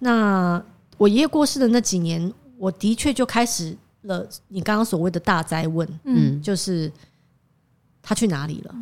[0.00, 0.60] 那
[0.98, 2.20] 我爷爷过世的那几年，
[2.58, 6.90] 我的确就开始了你刚刚所谓的大灾问，嗯就是
[8.02, 8.74] 他去哪里了？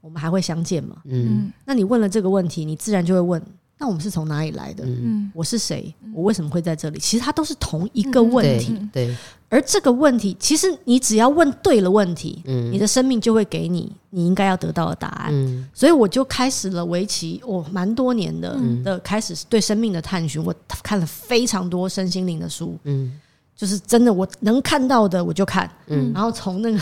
[0.00, 0.96] 我们还会相见吗？
[1.04, 3.42] 嗯那你问了这个问题，你自然就会问：
[3.78, 4.84] 那我们是从哪里来的？
[4.84, 5.94] 嗯，我是谁？
[6.14, 6.98] 我为什么会在这里？
[6.98, 8.88] 其实它都是同一个问对题。
[8.92, 9.16] 对，
[9.48, 15.30] 而这个问题，其实你只要问对了问题，嗯你的生命就会给你你应该要得到的答案。
[15.32, 20.42] 嗯所以我就开始了为期哦蛮多年的、嗯的开始对生命的探寻。
[20.44, 23.18] 我看了非常多身心灵的书，嗯
[23.56, 26.78] 就是真的我能看到的我就看，嗯然后从那个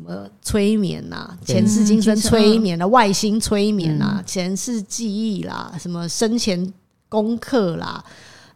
[0.00, 6.72] 什么催眠呐、啊、前世今生嗯催眠啊、外星催眠嗯啊、前世记忆啦、什么生前
[7.06, 8.02] 功课啦、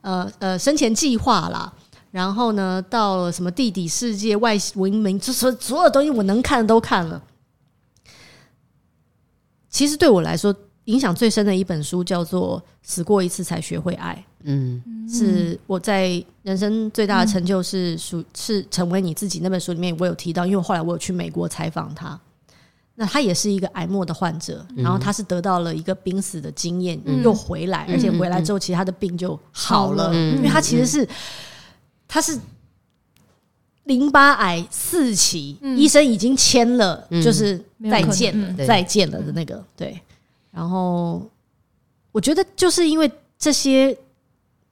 [0.01, 1.71] 呃呃生前计划啦。
[2.11, 7.23] 然后呢，到了什么地底世界、外文明，就所所有东西我能看的都看了。
[9.69, 14.15] 其实对我来说，影响最深的一本书叫做《死过一次才学会爱》。
[14.45, 14.83] 嗯。
[15.07, 22.19] 是我在人生最大的成就是属是成为你自己那本书里面，我有提到，因为后来我有去美国采访他，
[22.95, 30.37] 那他也是一个癌末的患者，然后他是得到了一个濒死的经验，又回来，而且回来之后，其实他的病就好了，嗯。
[30.37, 31.07] 因为他其实是
[32.09, 32.39] 他是
[33.85, 40.01] 淋巴癌四期，医生已经签了，就是再见了，再见了的那个对，
[40.55, 41.29] 然后
[42.13, 43.99] 我觉得就是因为这些。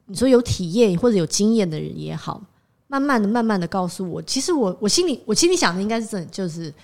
[0.06, 2.42] 你说有体验或者有经验的人也好，
[2.88, 6.74] 慢慢的、慢慢的告诉我，其实我我心里我心里想的应该是这，就是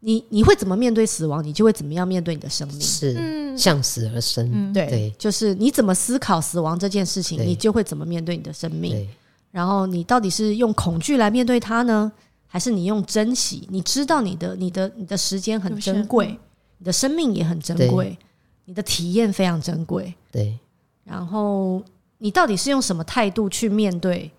[0.00, 2.80] 你你会怎么面对死亡，你就会怎么样面对你的生命。
[2.80, 9.08] 是向死而生，对，对就是你怎么思考死亡这件事情，你就会怎么面对你的生命。
[9.50, 12.12] 然后你到底是用恐惧来面对它呢，
[12.46, 13.66] 还是你用珍惜？
[13.70, 16.38] 你知道你的、你的、你的时间很珍贵，
[16.78, 18.18] 你的生命也很珍贵，
[18.64, 20.14] 你的体验非常珍贵。
[20.30, 20.58] 对，
[21.04, 21.82] 然后
[22.18, 24.30] 你到底是用什么态度去面对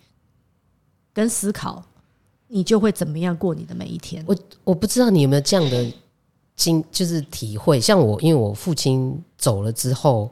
[1.14, 1.84] 跟思考，
[2.48, 4.24] 你就会怎么样过你的每一天。
[4.28, 5.92] 我我不知道你有没有这样的
[6.56, 7.80] 经，就是体会。
[7.80, 10.30] 像我，因为我父亲走了之后，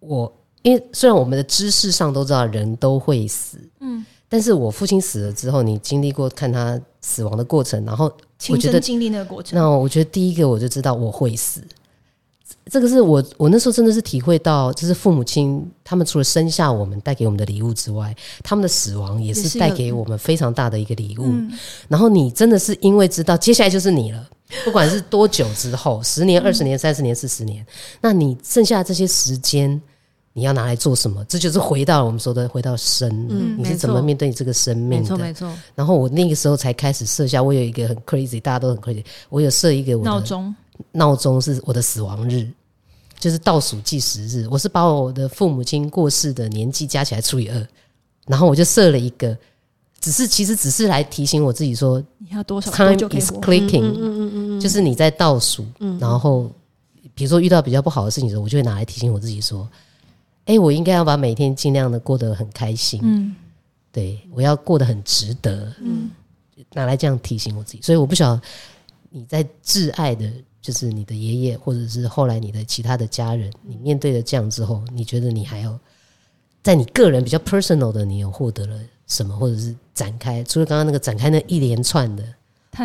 [0.00, 8.10] 我因为虽然我们的知识上都知道人都会死，嗯，但是我父亲死了之后，你经历过看他死亡的过程，然后
[8.48, 9.58] 我觉得经历那个过程。
[9.58, 11.60] 那我觉得第一个我就知道我会死，
[12.66, 18.14] 这个是我我那时候真的是体会到，就是父母亲他们除了生下我们带给我们的礼物之外，
[18.44, 21.34] 他们的死亡也是带给我们非常大的一个礼物。
[21.88, 24.30] 然后你真的是因为知道接下来就是你了，
[24.64, 27.66] 不管是多久之后，十年、二十年、三十年、四十年，
[28.00, 29.82] 那你剩下的这些时间。
[30.32, 31.24] 你要拿来做什么？
[31.24, 33.08] 这就是回到我们说的，回到生。
[33.28, 35.02] 嗯你是怎么面对你这个生命的？
[35.02, 35.58] 没错，没错。
[35.74, 40.54] 然后我那个时候才开始设下，我有一个很 crazy，大家都很 crazy，我有设一个我的闹钟，
[40.92, 42.48] 闹钟是我的死亡日，
[43.18, 44.46] 就是倒数计时日。
[44.50, 47.68] 我是把我的父母亲过世的年纪加起来除以二，
[48.26, 49.36] 然后我就设了一个，
[50.00, 55.66] 只是其实只是来提醒我自己说你要多少多，time 久可以 is？clicking，嗯嗯嗯就是你在倒数，
[55.98, 56.50] 然后
[57.14, 59.68] 比如说遇到比较不好的事情的时候，我就会拿来提醒我自己说，
[60.46, 63.36] 哎，我应该要把每天尽量的过得很开心，嗯
[63.92, 66.10] 对我要过得很值得，嗯，
[66.72, 67.80] 拿来这样提醒我自己。
[67.82, 68.42] 所以我不晓得
[69.10, 70.30] 你在挚爱的，
[70.62, 75.76] 就是你的爷爷，或者是后来你的其他的家人，你面对了这样之后，你觉得你还有
[76.62, 80.44] 在你个人比较 personal 的，你有获得了什么，或者是展开？
[80.44, 82.24] 除了刚刚那个展开那一连串的，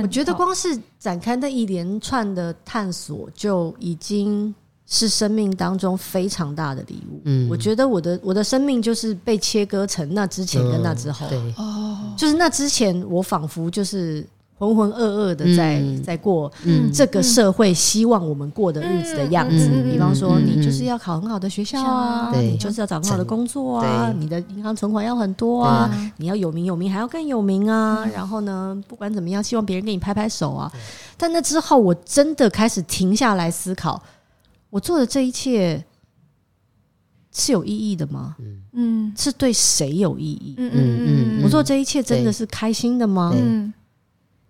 [0.01, 4.55] 我觉得光是展开那一连串的探索，就已经
[4.87, 7.21] 是生命当中非常大的礼物。
[7.25, 7.49] 嗯。
[7.49, 14.25] 我觉得我的我的生命就是被切割成那之前跟那之后，嗯对，就是那之前我仿佛就是
[14.57, 16.03] 浑浑噩噩的在、嗯。
[16.03, 16.91] 在过嗯。
[16.93, 19.69] 这个社会希望我们过的日子的样子。
[19.71, 22.51] 嗯比方说，嗯你就是要考很好的学校啊，对。
[22.51, 28.05] 你就是要找很好的工作啊，你的银行存款要很多啊，你要有名有名，还要更有名啊。
[28.13, 30.71] 然后呢，不管怎么样，希望别人给你拍拍手啊。
[31.17, 34.01] 但那之后，我真的开始停下来思考，
[34.75, 35.81] 我做的这一切
[37.31, 38.35] 是有意义的吗？
[38.73, 40.53] 嗯是对谁有意义？
[40.57, 43.31] 嗯嗯我做这一切真的是开心的吗？
[43.33, 43.73] 嗯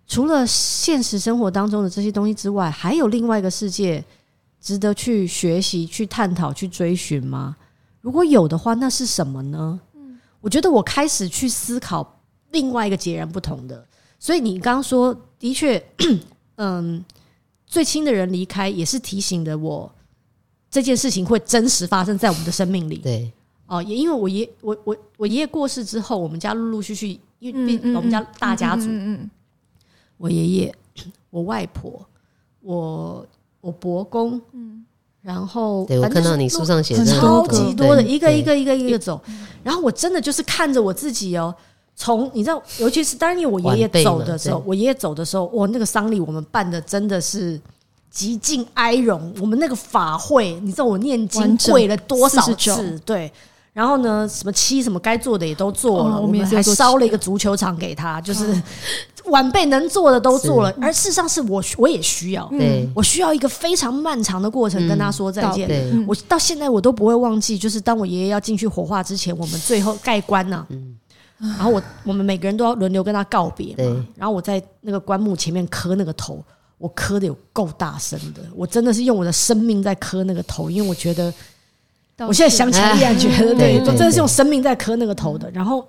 [0.08, 4.04] 除了现实生活当中的这些东西之外，还有另外一个世界
[4.60, 7.56] 值得去学习、去探讨、去追寻吗？
[8.00, 9.78] 如果有的话，那是什么呢？
[9.94, 13.86] 嗯我觉得我开始去思考另外一个截然不同的。
[14.18, 15.80] 所以你刚刚说，的确，
[16.56, 17.04] 嗯，
[17.64, 19.92] 最亲的人离开，也是提醒了我
[20.76, 22.98] 这件事情会真实发生在我们的生命里。
[22.98, 23.32] 对，
[23.66, 29.30] 哦，也因为我爷我我我爷爷过世之后，我们家陆陆续续，因为嗯我们家大家族，嗯
[30.18, 30.74] 我爷爷、
[31.30, 32.06] 我外婆、
[32.60, 33.26] 我
[33.62, 34.84] 我伯公，嗯。
[35.22, 39.18] 然后对我看到你就是书上写的超级多的，一个一个一个一个走，
[39.64, 41.52] 然后我真的就是看着我自己哦，
[41.94, 47.58] 从你知道，尤其是当然，因为我爷爷走的时候，我爷爷走的时候，哇，那个丧礼我们办的真的是
[48.16, 49.30] 极尽哀荣。
[49.38, 52.98] 我们那个法会，你知道我念经跪了多少次？
[53.04, 53.30] 对。
[53.74, 58.62] 然后呢，什么七什么该做的也都做了，哦、我们还烧了一个足球场给他，就是
[59.26, 60.74] 晚辈能做的都做了。
[60.80, 65.68] 而事实上是我我也需要，嗯、我需要一个非常漫长的过程跟他说再见。
[65.92, 70.96] 嗯、我到现在我都不会忘记，就是当我爷爷要进去火化之前，我们最后盖棺呐，嗯、
[71.38, 74.06] 然后我我们每个人都要轮流跟他告别嘛。
[74.16, 76.42] 然后我在那个棺木前面磕那个头，
[76.78, 81.32] 我磕的有够大声的，我真的是用我的生命在磕那个头，因为我觉得。
[82.20, 85.50] 我现在想起来依然觉得，对，我真的是用生命在磕那个头的。
[85.50, 85.86] 然后，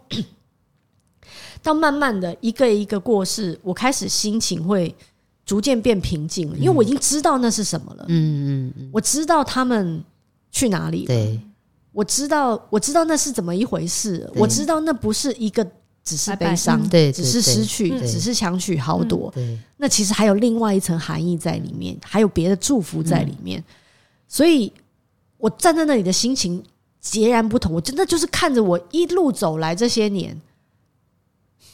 [1.63, 4.93] 到慢慢的一个一个过世，我开始心情会
[5.45, 8.03] 逐渐变平静了，因为我已经知道那是什么了。
[8.09, 10.03] 嗯嗯，我知道他们
[10.51, 11.07] 去哪里了。
[11.07, 11.39] 对，
[11.93, 14.29] 我知道，我知道那是怎么一回事。
[14.35, 15.65] 我知道那不是一个
[16.07, 19.31] 只是悲伤，对，只是失去，只是强取豪夺。
[19.35, 23.63] 对，那其实还有另外一层含义在里面，还有别的祝福在里面。
[24.27, 24.71] 所以。
[25.39, 26.63] 我站在那里的心情
[26.99, 30.35] 截然不同，我真的就是看着我一路走来这些年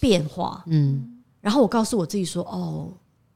[0.02, 2.90] 变化，嗯，然后我告诉我自己说：“哦，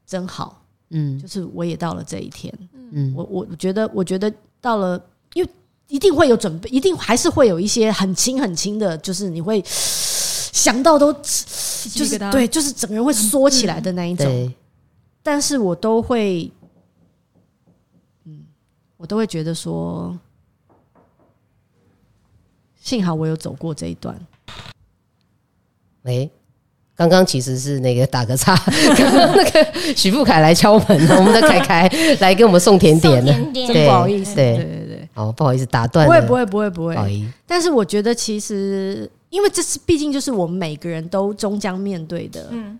[0.06, 2.52] 真好，嗯，就是我也到了这一天，
[2.92, 4.30] 嗯，我我觉得，我觉得
[4.60, 5.48] 到了，因为
[5.88, 9.64] 一定会有准备，一定还是会有一些很轻很轻的，就是你会
[10.52, 14.52] 想到都就是对，就是整个人会缩起来的那一种，
[15.22, 16.50] 但是我都会。”
[18.26, 18.44] 嗯
[18.96, 20.18] 我都会觉得说，
[22.80, 24.18] 幸好我有走过这一段。
[26.02, 26.28] 喂，
[26.96, 28.56] 刚刚其实是那个打个岔，
[28.98, 42.78] 刚刚那个许富凯来敲门，我们的凯凯来给我们送甜点了，真不好意思，对对对，哦，不好意思打断，不会不会不会不会，不会，但是我觉得其实，因为这是毕竟就是我们每个人都终将面对的，嗯，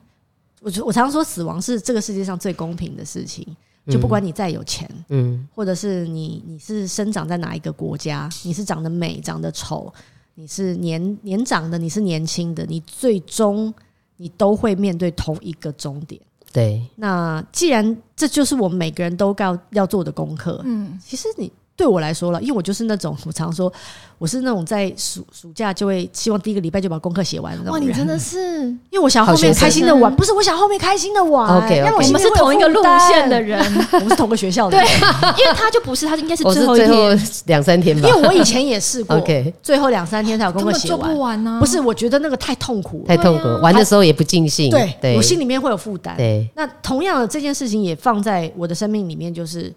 [0.60, 3.46] 我我常常说，死亡是这个世界上最公平的事情。
[3.90, 9.90] 就不管你再有钱，嗯，或者是你你是生长在哪一个国家，你是长得美长得丑，
[10.34, 13.72] 你是年年长的，你是年轻的，你最终
[14.18, 16.20] 你都会面对同一个终点。
[16.52, 21.50] 对，那既然这就是我们每个人都要要做的功课，嗯，其实你。
[21.78, 23.72] 对我来说了，因为我就是那种我常说
[24.18, 27.86] 我是那种在暑暑假就会希望第一个礼拜就把功课写完的那种人。
[27.86, 31.56] 哇，你真的是， 因为我想后面开心的玩，不是我想后面开心的玩。
[31.56, 33.60] OK，我们是同一个路线的人，
[33.94, 34.76] 我们是同个学校的。
[34.76, 34.84] 对，
[35.38, 38.08] 因为他就不是，他应该是最后一天，两三天吧。
[38.08, 41.12] 因为我以前也试过，OK，最后两三天才有功课写完。
[41.12, 41.58] 不完呢？
[41.60, 44.68] 不是，我觉得那个太痛苦，太痛苦，玩的时候也不尽兴。
[45.00, 46.16] 对，我心里面会有负担。
[46.16, 49.72] 对，那同样的这件事情也放在我的生命里面，就是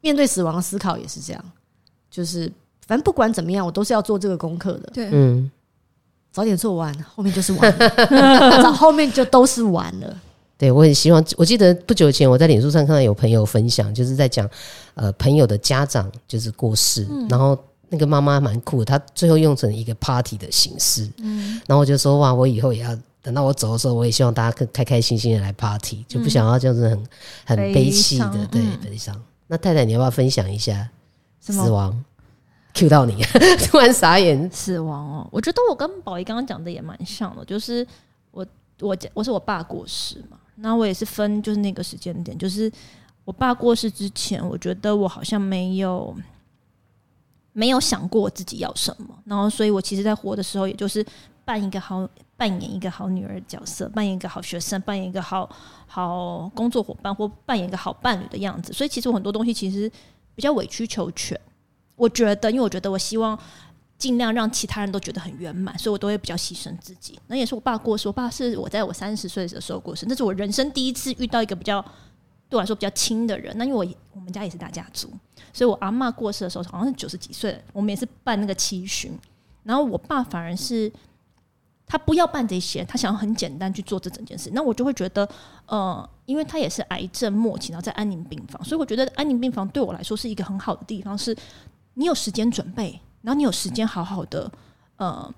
[0.00, 1.44] 面对死亡的思考也是这样。
[2.10, 2.50] 就是，
[2.86, 4.90] 反正不管怎么样，我都是要做这个功课的。
[4.92, 5.50] 对，嗯，
[6.32, 10.20] 早点做完，后面就是完了， 后面就都是完了。
[10.58, 14.46] 对，我很希望，我记得不久前我在脸书上看到有朋友分享，就是在讲，
[14.94, 17.56] 呃，朋友的家长就是过世，嗯、然后
[17.88, 27.06] 那个妈妈蛮酷的，她最后用成一个 party 的形式，嗯，然后我就说哇，我以后也要等到我走的时候，我也希望大家更开开心心的来 party，就不想要这样子很
[27.46, 29.18] 很悲戚的，嗯、对，悲伤。
[29.50, 30.88] 那太太，你要不要分享一下？
[31.40, 32.04] 死亡
[32.72, 33.20] ，Q 到你，
[33.66, 34.48] 突然傻眼。
[34.52, 37.84] 死亡哦，我觉得我跟宝仪刚刚讲的也蛮像的，就是
[38.30, 38.46] 我
[38.78, 42.70] 我我是我爸过世嘛，那我也是分就是那个时间点，就是
[43.24, 46.16] 我爸过世之前，我觉得我好像没有
[47.52, 51.04] 没有想过我自己要什么，然后所以我其实在活的时候，也就是
[51.44, 55.48] 扮一个好扮演一个好女儿角色，扮演一个好学生，扮演一个好
[55.86, 59.90] 好工作伙伴，或扮演一个好伴侣的样子，所以其实我很多东西其实。
[60.36, 61.38] 比较委曲求全，
[61.96, 63.38] 我觉得，因为我觉得我希望
[63.98, 67.18] 尽量让其他人都觉得很圆满，所以我都会比较牺牲自己。
[67.26, 71.82] 那也是我爸过世，我爸是我在我三十岁的时候过世，那是我人生第一次遇到一个比较
[72.48, 73.52] 对我来说比较亲的人。
[73.58, 75.10] 那因为我我们家也是大家族，
[75.52, 79.12] 所以我阿嬷过世的时候好像是九十几岁，我们也是办那个七旬，
[79.64, 80.90] 然后我爸反而是。
[81.90, 84.48] 他不要办这些，他想要很简单去做这整件事。
[84.54, 85.28] 那我就会觉得，
[85.66, 91.36] 呃，因为他也是癌症末期，然后在安宁病房，所以我觉得安宁病房对我来说是一个很好的地方，是
[91.94, 94.48] 你有时间准备，然后你有时间好好的
[94.98, 95.34] 呃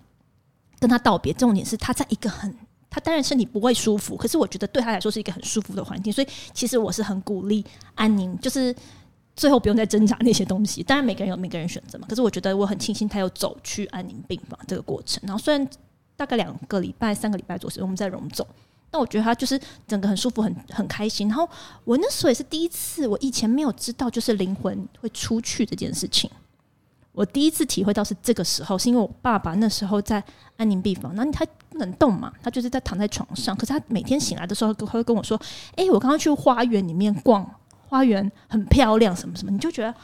[0.78, 1.32] 跟他道别。
[1.32, 2.54] 重点是他在一个很，
[2.90, 6.12] 他当然身体不会舒服，可是我觉得对他来说是一个很舒服的环境。
[6.12, 8.76] 所以其实我是很鼓励安宁，就是
[9.34, 10.82] 最后不用再挣扎那些东西。
[10.82, 15.18] 当然每个人有每个人选择嘛，可是我觉得我很庆幸他有走去安宁病房这个过程。
[15.26, 15.66] 然后虽然。
[16.16, 18.46] 大概两个礼拜、三个礼拜左右，我们在荣总。
[18.90, 21.26] 那我觉得他就是整个很舒服、很很开心。
[21.26, 21.48] 然后
[21.84, 26.30] 我那时候也是第一次，我以前没有知道，就是灵魂会出去这件事情。
[27.12, 30.22] 我第一次体会到是这个时候，是因为我爸爸那时候在
[30.56, 33.56] 安宁病房，然后他不能动嘛，他就是在躺在床上。
[33.56, 35.40] 可是他每天醒来的时候，他会跟我说
[35.76, 37.50] ：“哎、我刚刚去花园里面逛，
[37.88, 39.94] 花园很漂亮，什么什么。”你就觉得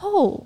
[0.00, 0.42] 哦，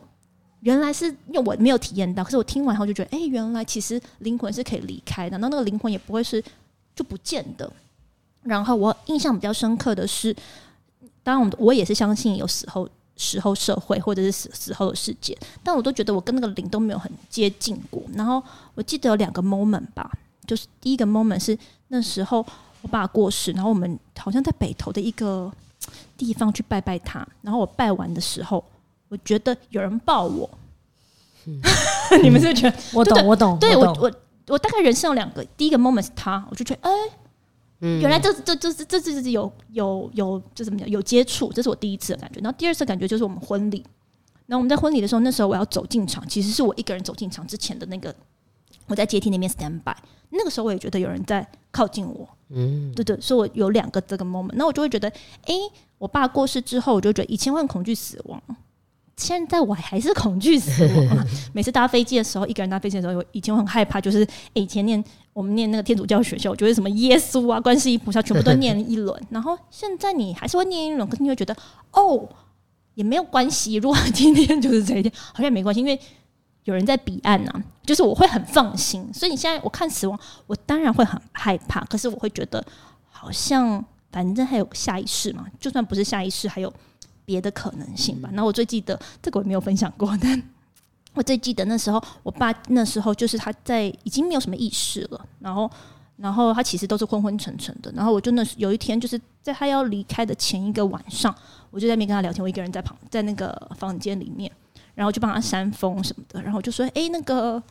[0.63, 6.43] 原来是因为我没有体验到，可是我听完后就觉得，哎、原来其实灵魂是可以离开的，那那个灵魂也不会是
[6.95, 7.71] 就不见的。
[8.43, 10.35] 然后我印象比较深刻的是，
[11.23, 18.03] 当然我我也是相信有死后、死后社会或者是死死后的世界，但我都觉得我跟那个灵都没有很接近过。
[18.15, 18.43] 然后
[18.75, 20.11] 我记得有两个 moment 吧，
[20.47, 21.59] 就是第一个 moment 是
[21.89, 22.45] 那时候
[22.83, 25.53] 我爸过世，然后我们好像在北投的一个
[26.17, 27.27] 地方去拜拜他。
[27.43, 28.65] 然后我拜完的时候，
[29.13, 30.49] 我觉得有人抱我。
[31.45, 31.61] 嗯、
[32.25, 32.77] 你们是不是觉得？
[32.95, 33.59] 我懂，我懂。
[33.59, 34.13] 对我，我我
[34.49, 36.91] 我大概人生有两个，第一个 moment 是他，我就觉得哎。
[36.91, 37.13] 欸
[38.01, 42.39] 原来这这这这这这是有有有这怎么讲有接触，这是我第一次的感觉。
[42.41, 43.85] 然后第二次感觉就是我们婚礼。
[44.47, 48.15] 然后我们在婚礼的时候，那时候我要走进场，其实是我一个人走进场之前的那个，
[48.87, 49.97] 我在阶梯那边 stand by。
[50.31, 54.53] 那个时候我也觉得有人在靠近我，嗯，对对，所以我有两个这个 moment。
[54.55, 55.09] 那我就会觉得，
[55.47, 55.55] 哎，
[55.99, 58.41] 我爸过世之后，我就觉得以前我很恐惧死亡。
[59.17, 61.27] 现在我还是恐惧死亡。
[61.53, 65.03] 每次搭飞机的时候，一个人搭飞机的时候，以前我很害怕，就是以前念
[65.33, 69.23] 我们念那个天主教学校，我觉得什么耶稣啊、观世音菩萨全部都念一轮。
[69.31, 71.55] 然后现在你还是会念一轮，可是你会觉得
[71.93, 72.29] 哦，
[72.95, 73.75] 也没有关系。
[73.77, 76.01] 如果今天就是这一天，好像也没关系，因为
[76.65, 79.09] 有人在彼岸啊，就是我会很放心。
[79.13, 82.65] 所以你现在我看死亡，我当然会很害怕，可是我会觉得
[83.11, 86.73] 好像反正还有下一世嘛，就算不是下一世，还有。
[87.25, 88.29] 别的可能性吧。
[88.33, 90.43] 那我最记得这个我没有分享过，但
[91.15, 95.71] 我最记得那时候，我爸那时候就是他在已经没有什么意识了，然后，
[96.17, 97.93] 然后他其实都是昏昏沉沉的。
[97.93, 101.35] 然后我就那有一天，就是在他要离开的前一个晚上，
[101.71, 104.51] 我就在那边跟他聊天，我一个人在旁，在那个房间里面，
[104.95, 107.63] 然后就帮他扇风什么的，然后我就说：“哎，那个，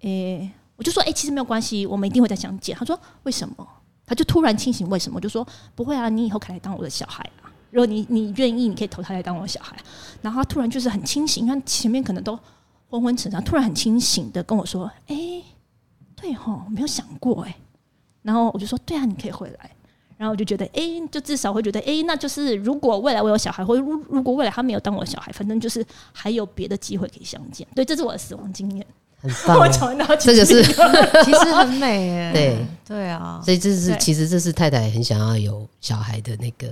[0.00, 3.68] 哎，我就说，哎，其实没有关系，我们一定会再相见。”他说：“为什么？”
[4.04, 5.16] 他就突然清醒，为什么？
[5.16, 5.46] 我就说
[5.76, 7.37] ：“不会啊，你以后可以来当我的小孩啊。”
[7.70, 9.76] 如果你你愿意，你可以投胎来当我的小孩。
[10.22, 12.38] 然后他突然就是很清醒，看前面可能都
[12.88, 15.44] 昏昏沉沉，突然很清醒的跟我说：“哎、欸，
[16.16, 17.54] 对哈，我没有想过哎。”
[18.22, 19.70] 然后我就说：“对啊，你可以回来。”
[20.18, 28.84] 然后我就觉得：“哎、欸，就至少会觉得，哎、欸，那就是如果未来我有小孩，或如如果未来他没有当我的小孩，反正就是还有别的机会可以相见。”对，这是我的死亡经验。
[29.20, 29.68] 很棒， 我
[30.16, 30.62] 这就是
[31.24, 32.32] 其实很美耶。
[32.32, 36.68] 对对啊，所以这是其实这是太太很想要有小孩的那个。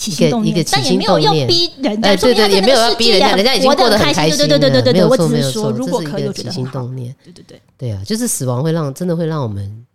[0.00, 4.38] 起心动念，但也没有要逼人家，对对，也没有要逼人家，人家已经过得很开心。
[4.38, 9.86] 对对对对对对，我只是说，如果可以，起心动念，对对对，对啊，就是死亡会让真的会让我们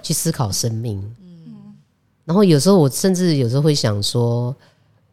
[0.00, 0.98] 去思考生命。
[1.20, 1.74] 嗯，
[2.24, 4.54] 然后有时候我甚至有时候会想说，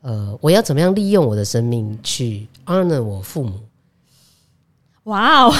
[0.01, 3.53] 呃，我要怎么样利用我的生命去 honor 我父母？
[5.05, 5.55] 哇哦！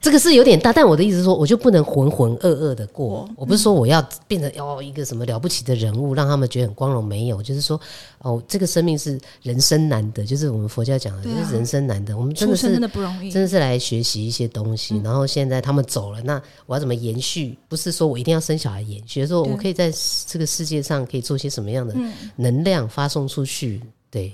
[0.00, 3.28] 这个是有点大，但我的意思是说，我就不能浑浑噩噩的过。
[3.36, 7.04] 我不是说我要变成哦一个什么了不起的人物，让他们觉得很光荣。
[7.04, 7.80] 没有，就是说
[8.18, 12.16] 哦，这个生命是人生难得，就是我们佛教讲的，就是人生难得。
[12.16, 15.00] 我们真的是真的不容易，真的是来学习一些东西。
[15.02, 17.58] 然后现在他们走了，那我要怎么延续？
[17.68, 19.92] 不是说我一定要生小孩延续，说我可以在
[20.26, 21.94] 这个世界上可以做些什么样的
[22.36, 23.80] 能量发送出去。
[24.10, 24.32] 对，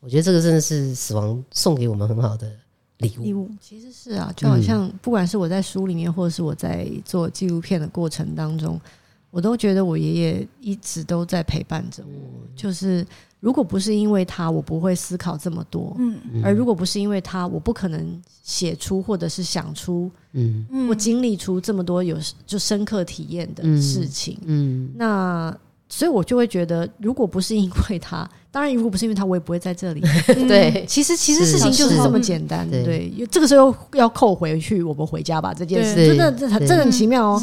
[0.00, 2.50] 我觉得这个真的是死亡送给我们很好的。
[2.98, 8.80] 礼物，礼物其实是啊，就好像不管是我在书里面，或者是我在做纪录片的过程当中，
[9.30, 12.46] 我都觉得我爷爷一直都在陪伴着我。
[12.54, 13.06] 就是
[13.40, 15.94] 如果不是因为他，我不会思考这么多。
[15.98, 22.16] 嗯，而如果不是因为他，我不可能写出或者是想出，嗯，或经历出这么多有
[22.46, 24.38] 就深刻体验的事情。
[24.44, 25.56] 嗯，那。
[25.88, 30.00] 所以我就会觉得，如果不是因为他， 当然如果不是因为他，我也不会在这里。
[30.48, 32.68] 对，其实其实事情就是这么简单。
[32.68, 37.42] 对，这个时候要扣回去，我们回家吧这件事，真的这真的很奇妙哦。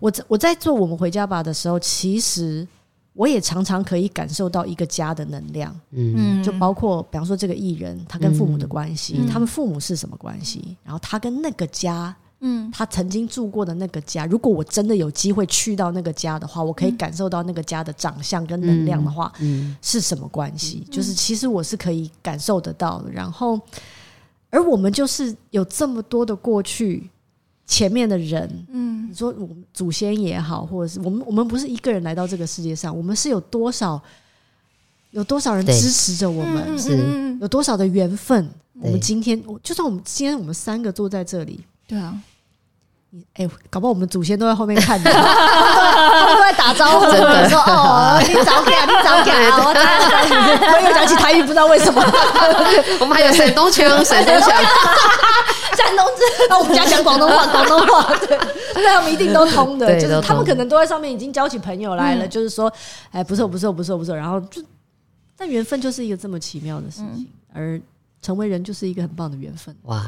[0.00, 2.66] 我我在做我们回家吧的时候，其实
[3.12, 5.74] 我也常常可以感受到一个家的能量。
[5.92, 12.14] 嗯，就包括比方说这个艺人，他跟父母的关系，他们父母是什么关系，然后他跟那个家。
[12.40, 20.82] 嗯，他曾经住过的那个家，如果我真的有机会去到那个家的话，我可以感受到那个家的长相跟能量的话，嗯，是什么关系？
[20.90, 23.10] 就是其实我是可以感受得到的。
[23.10, 23.60] 然后，
[24.48, 27.10] 而我们就是有这么多的过去，
[27.66, 34.00] 前面的人，嗯，你说我们祖先也好，或者是我们，我们不是一个人来到这个世界上，我们是有多少，
[35.10, 38.48] 有多少人支持着我们，是有多少的缘分？
[38.80, 41.60] 我们今天，就算我们今天我们三个坐在这里，
[41.90, 42.14] 对啊。
[43.12, 50.72] 你哎、欸，搞不好我们祖先都在后面看着，他们都在打招呼，说哦，你早点，你早点，我早点。
[50.72, 52.00] 我又讲起台语，不知道为什么。
[53.02, 54.48] 我们还有山东腔， 山东腔，
[55.76, 56.22] 山东字。
[56.48, 58.38] 那我们家讲广东话，广东话，对，
[58.76, 60.00] 那他们一定都通的。
[60.00, 62.72] 就是他们可能都在上面已经交起朋友来了，就是说，
[63.10, 64.14] 哎，不错，不错，不错，不错。
[64.14, 64.62] 然后就，
[65.36, 67.80] 但缘分就是一个这么奇妙的事情，而
[68.22, 69.74] 成为人就是一个很棒的缘分。
[69.82, 70.00] 哇。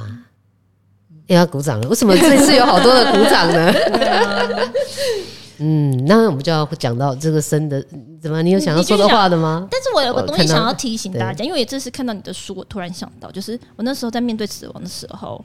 [1.26, 3.72] 要鼓掌了，为什么这次有好多的鼓掌呢？
[5.64, 7.80] 嗯，那我们就要讲到这个生的，
[8.20, 8.42] 怎么？
[8.42, 9.68] 你有想要说的话的吗？
[9.70, 15.44] 但是我有个东西想要提醒大家，因为这次看到你的书，我突然想到，就是我那时候在面对死亡的时候，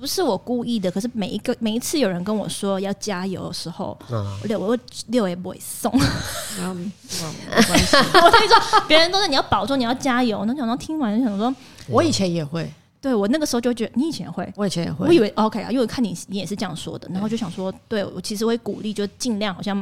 [0.00, 3.98] 不是我故意的，可是每一个每一次有人跟我说要加油的时候，
[4.44, 5.90] 六我六也不会送。
[6.62, 10.44] 我跟你说，别人都是你要保重，你要加油。
[10.44, 11.52] 那想到听完就想说，
[11.88, 12.72] 我以前也会。
[13.00, 19.78] 对，我那个时候就觉得你以前也会，我以前也会，我以为 OK 啊，因为我看你你也是这样说的，然后就想说，对我其实会鼓励，就尽量好像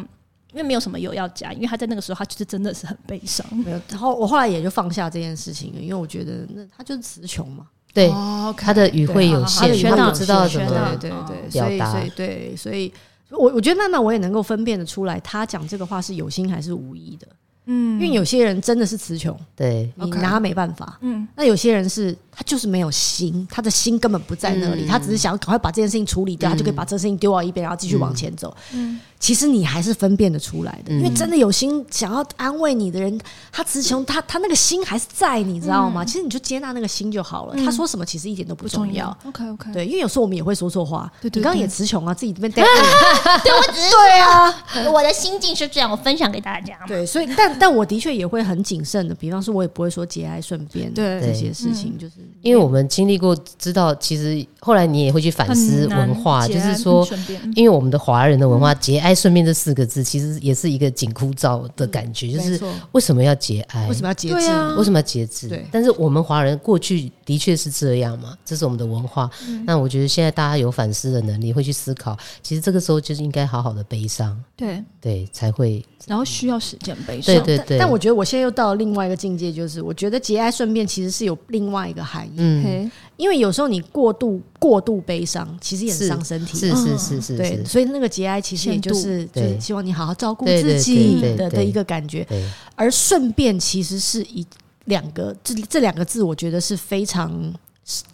[0.52, 3.44] 因为没有什么油要加，因为他在那个时候他就是真的是很悲伤。
[3.56, 8.08] 没有，然后我后来也就放下这件事情了，因为我觉得那他就是词穷嘛，对，
[8.56, 12.92] 他的语汇有限，他不知道怎么对对对，所以所以对，所以
[13.30, 17.26] 我我觉得慢慢我也能够分辨得出来，他讲这个话是有心还是无意的。
[17.70, 20.96] 嗯，因为有些人真的是词穷，对，你拿他没办法。
[21.02, 28.56] 嗯，那有些人是他就是没有心，他的心根本不在那里，他只是想要赶快把这件事情处理掉，他就可以把这个事情丢到一边，然后继续往前走。
[28.72, 29.00] 嗯。
[29.18, 33.20] 其实你还是分辨得出来的，因为真的有心想要安慰你的人，
[33.50, 36.04] 他词穷，他他那个心还是在，你知道吗？
[36.04, 37.56] 其实你就接纳那个心就好了。
[37.64, 39.08] 他说什么其实一点都不重要。
[39.24, 41.12] OK OK，对，因为有时候我们也会说错话。
[41.20, 44.54] 对对，你刚刚也词穷啊，自己这边 对，我只是对啊，
[44.92, 46.78] 我的心境是这样，我分享给大家。
[46.86, 57.06] 对，所以但但我的确也会很谨慎的，比方说，我也不会说节哀顺变，对这些事情，就是因为我们经历过，知道其实后来你也会去反思文化，就是说，
[57.54, 62.60] 因为我们的华人的文化，节哀顺变这四个字其实也是一个紧箍咒的感觉，就是
[62.92, 63.88] 为什么要节哀？
[63.88, 64.34] 为什么要节制？
[64.76, 65.48] 为什么要节制？
[65.48, 65.66] 对。
[65.70, 69.28] 但是我们华人过去的确是这样嘛，这是我们的文化。
[69.66, 75.84] 那我觉得现在大家有反思的能力，会去思考，其实这个时候就是应该好好的悲伤，对对，才会。
[76.06, 77.78] 然后需要时间悲伤，对对对。
[77.78, 82.34] 但我觉得我现在又到了另外一个境界，就是我觉得节哀顺变其实是有另外一个含义。
[82.38, 86.58] 嗯，因为有时候你过度过度悲伤，其实也很伤身体。
[86.58, 87.64] 是是是是，对。
[87.64, 92.26] 所以那个节哀其实也就是就是希望你好好照顾自己的的一个感觉。
[92.74, 94.46] 而顺便其实是一
[94.84, 97.54] 两个这这两个字，我觉得是非常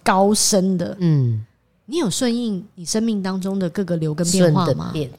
[0.02, 0.96] 高深的。
[1.00, 1.44] 嗯。
[1.86, 4.90] 你有顺应你生命当中的各个流跟变化吗？
[4.92, 5.10] 对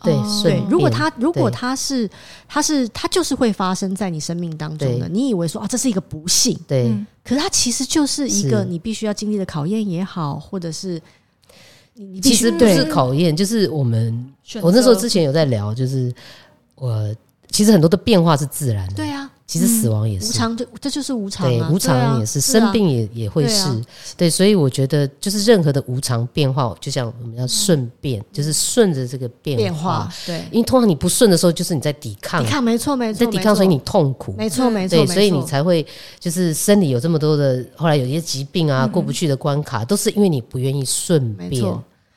[0.43, 2.09] 对，如果它如果它是
[2.47, 5.07] 它是它就是会发生在你生命当中的。
[5.07, 6.91] 你以为说啊，这是一个不幸，对，
[7.23, 10.99] 可是它其实就是一个你必须要经历的考验也好，或者是
[11.93, 16.11] 你其实不是考验，就是我们我那时候之前有在聊，就是
[16.73, 17.15] 我
[17.51, 19.29] 其实很多的变化是自然的，对啊。
[19.47, 21.47] 其实死亡也是无常，就这就是无常。
[21.47, 23.69] 对，无常也是生病也也会是。
[24.17, 30.11] 对，所以我觉得就是任何的无常变化，就像我们要顺变，就是顺着这个变化。
[30.25, 32.43] 对，因为通常你不顺的时候，就是你在抵抗。
[32.43, 34.33] 抵抗，没错没错，在抵抗，所以你痛苦。
[34.35, 35.85] 没错没错，对，所以你才会
[36.19, 41.63] 就是生理有这么多的，后来有一些疾病啊，过不去的关卡，都是因为你不愿意顺变。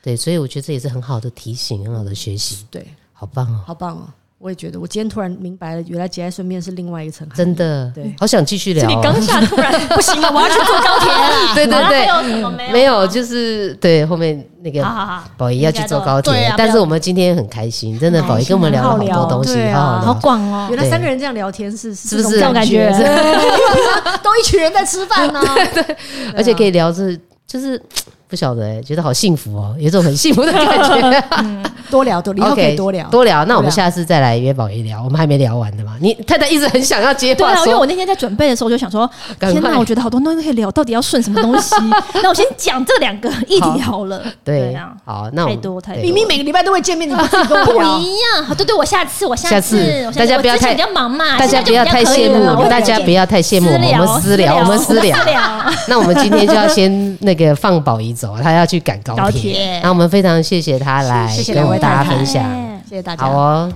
[0.01, 2.65] 对，所以我觉得这也是很好的提醒，很好的学习。
[2.71, 4.07] 对，好棒哦，好棒哦。
[4.39, 7.27] 我也觉得，我今天突然明白了，原来节哀顺变是另外一层。
[7.35, 8.87] 真的，对，好想继续聊。
[8.87, 11.11] 你刚下突然不行了，我要去坐高铁。
[11.11, 11.53] 了。
[11.53, 11.89] 对对。
[11.89, 14.81] 对，没有，就是对后面那个
[15.35, 20.67] 宝仪要去坐高铁，但是我们今天很开心，真的，宝仪跟我们聊了好多东西，好好广哦。
[20.69, 22.29] 原来三个人这样聊天是是不是？
[22.29, 22.89] 这种感觉？
[24.23, 25.41] 都一群人在吃饭呢，
[25.73, 25.97] 对对，
[26.37, 27.13] 而且可以聊着，
[27.45, 27.81] 就是。
[28.29, 31.23] 不晓得哎、欸，觉得好幸福哦，有种很幸福的感觉。
[31.41, 33.43] 嗯、多 聊多聊，可以多聊多聊。
[33.45, 35.95] 那我们下次再来约宝仪聊，我们还没聊完的嘛。
[35.99, 39.09] 你太太一直很想要接话，对啊，因为我那天在准备的时候我就想说，
[39.39, 41.73] 天哪，我觉得好多东西可以聊，到底要顺什么东西？
[42.21, 44.21] 那我先讲这两个议题好了。
[44.43, 46.03] 对，好，那太多太多。
[46.03, 47.27] 明明每个礼拜都会见面，你跟？
[47.65, 48.55] 不一样。
[48.55, 55.17] 对对，我下次我下次，大家不要太比较忙嘛，大家不要太羡慕我们，大家不要太羡慕我们，我们私聊，我们私聊。
[55.87, 58.99] 那我们今天就要先那个放宝仪走，他要去赶。
[59.03, 62.43] 高铁，那我们非常谢谢他来跟我们大家分享，
[62.87, 63.23] 谢谢大家。
[63.23, 63.71] 好哦，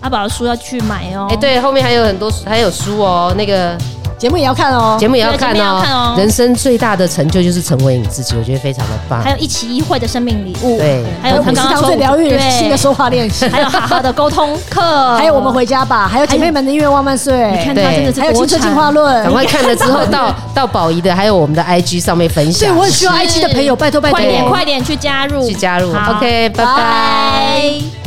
[0.00, 1.28] 阿宝的书要去买哦。
[1.30, 3.32] 哎，对，后面还有很多，还有书哦。
[3.36, 3.78] 那个
[4.18, 6.14] 节目也要看哦，节目也要看对节目也要看哦。
[6.14, 6.18] 哦。
[6.18, 9.22] 人生最大的成就就是成为你自己，我觉得非常的棒。
[9.22, 9.30] 还。
[9.30, 11.04] 有一期一会的生命礼物，对。
[11.22, 17.84] 还有他五十堂刚刚说最疗愈人心的，说话练习，还有好好的沟通课，还有我们回家吧，还有姐妹们的音乐万万岁，你看对。
[17.84, 19.22] 他真的是还有青春国产进化论。
[19.22, 19.32] 赶。
[19.32, 25.92] 快看了之后到 到宝仪的，还有我们的 IG 上面分对，享我，很需要 IG 的朋友，拜托拜托，快点快点去加入，去加入。
[25.92, 26.16] 好。
[26.16, 26.74] OK，拜拜。
[26.74, 27.97] 拜。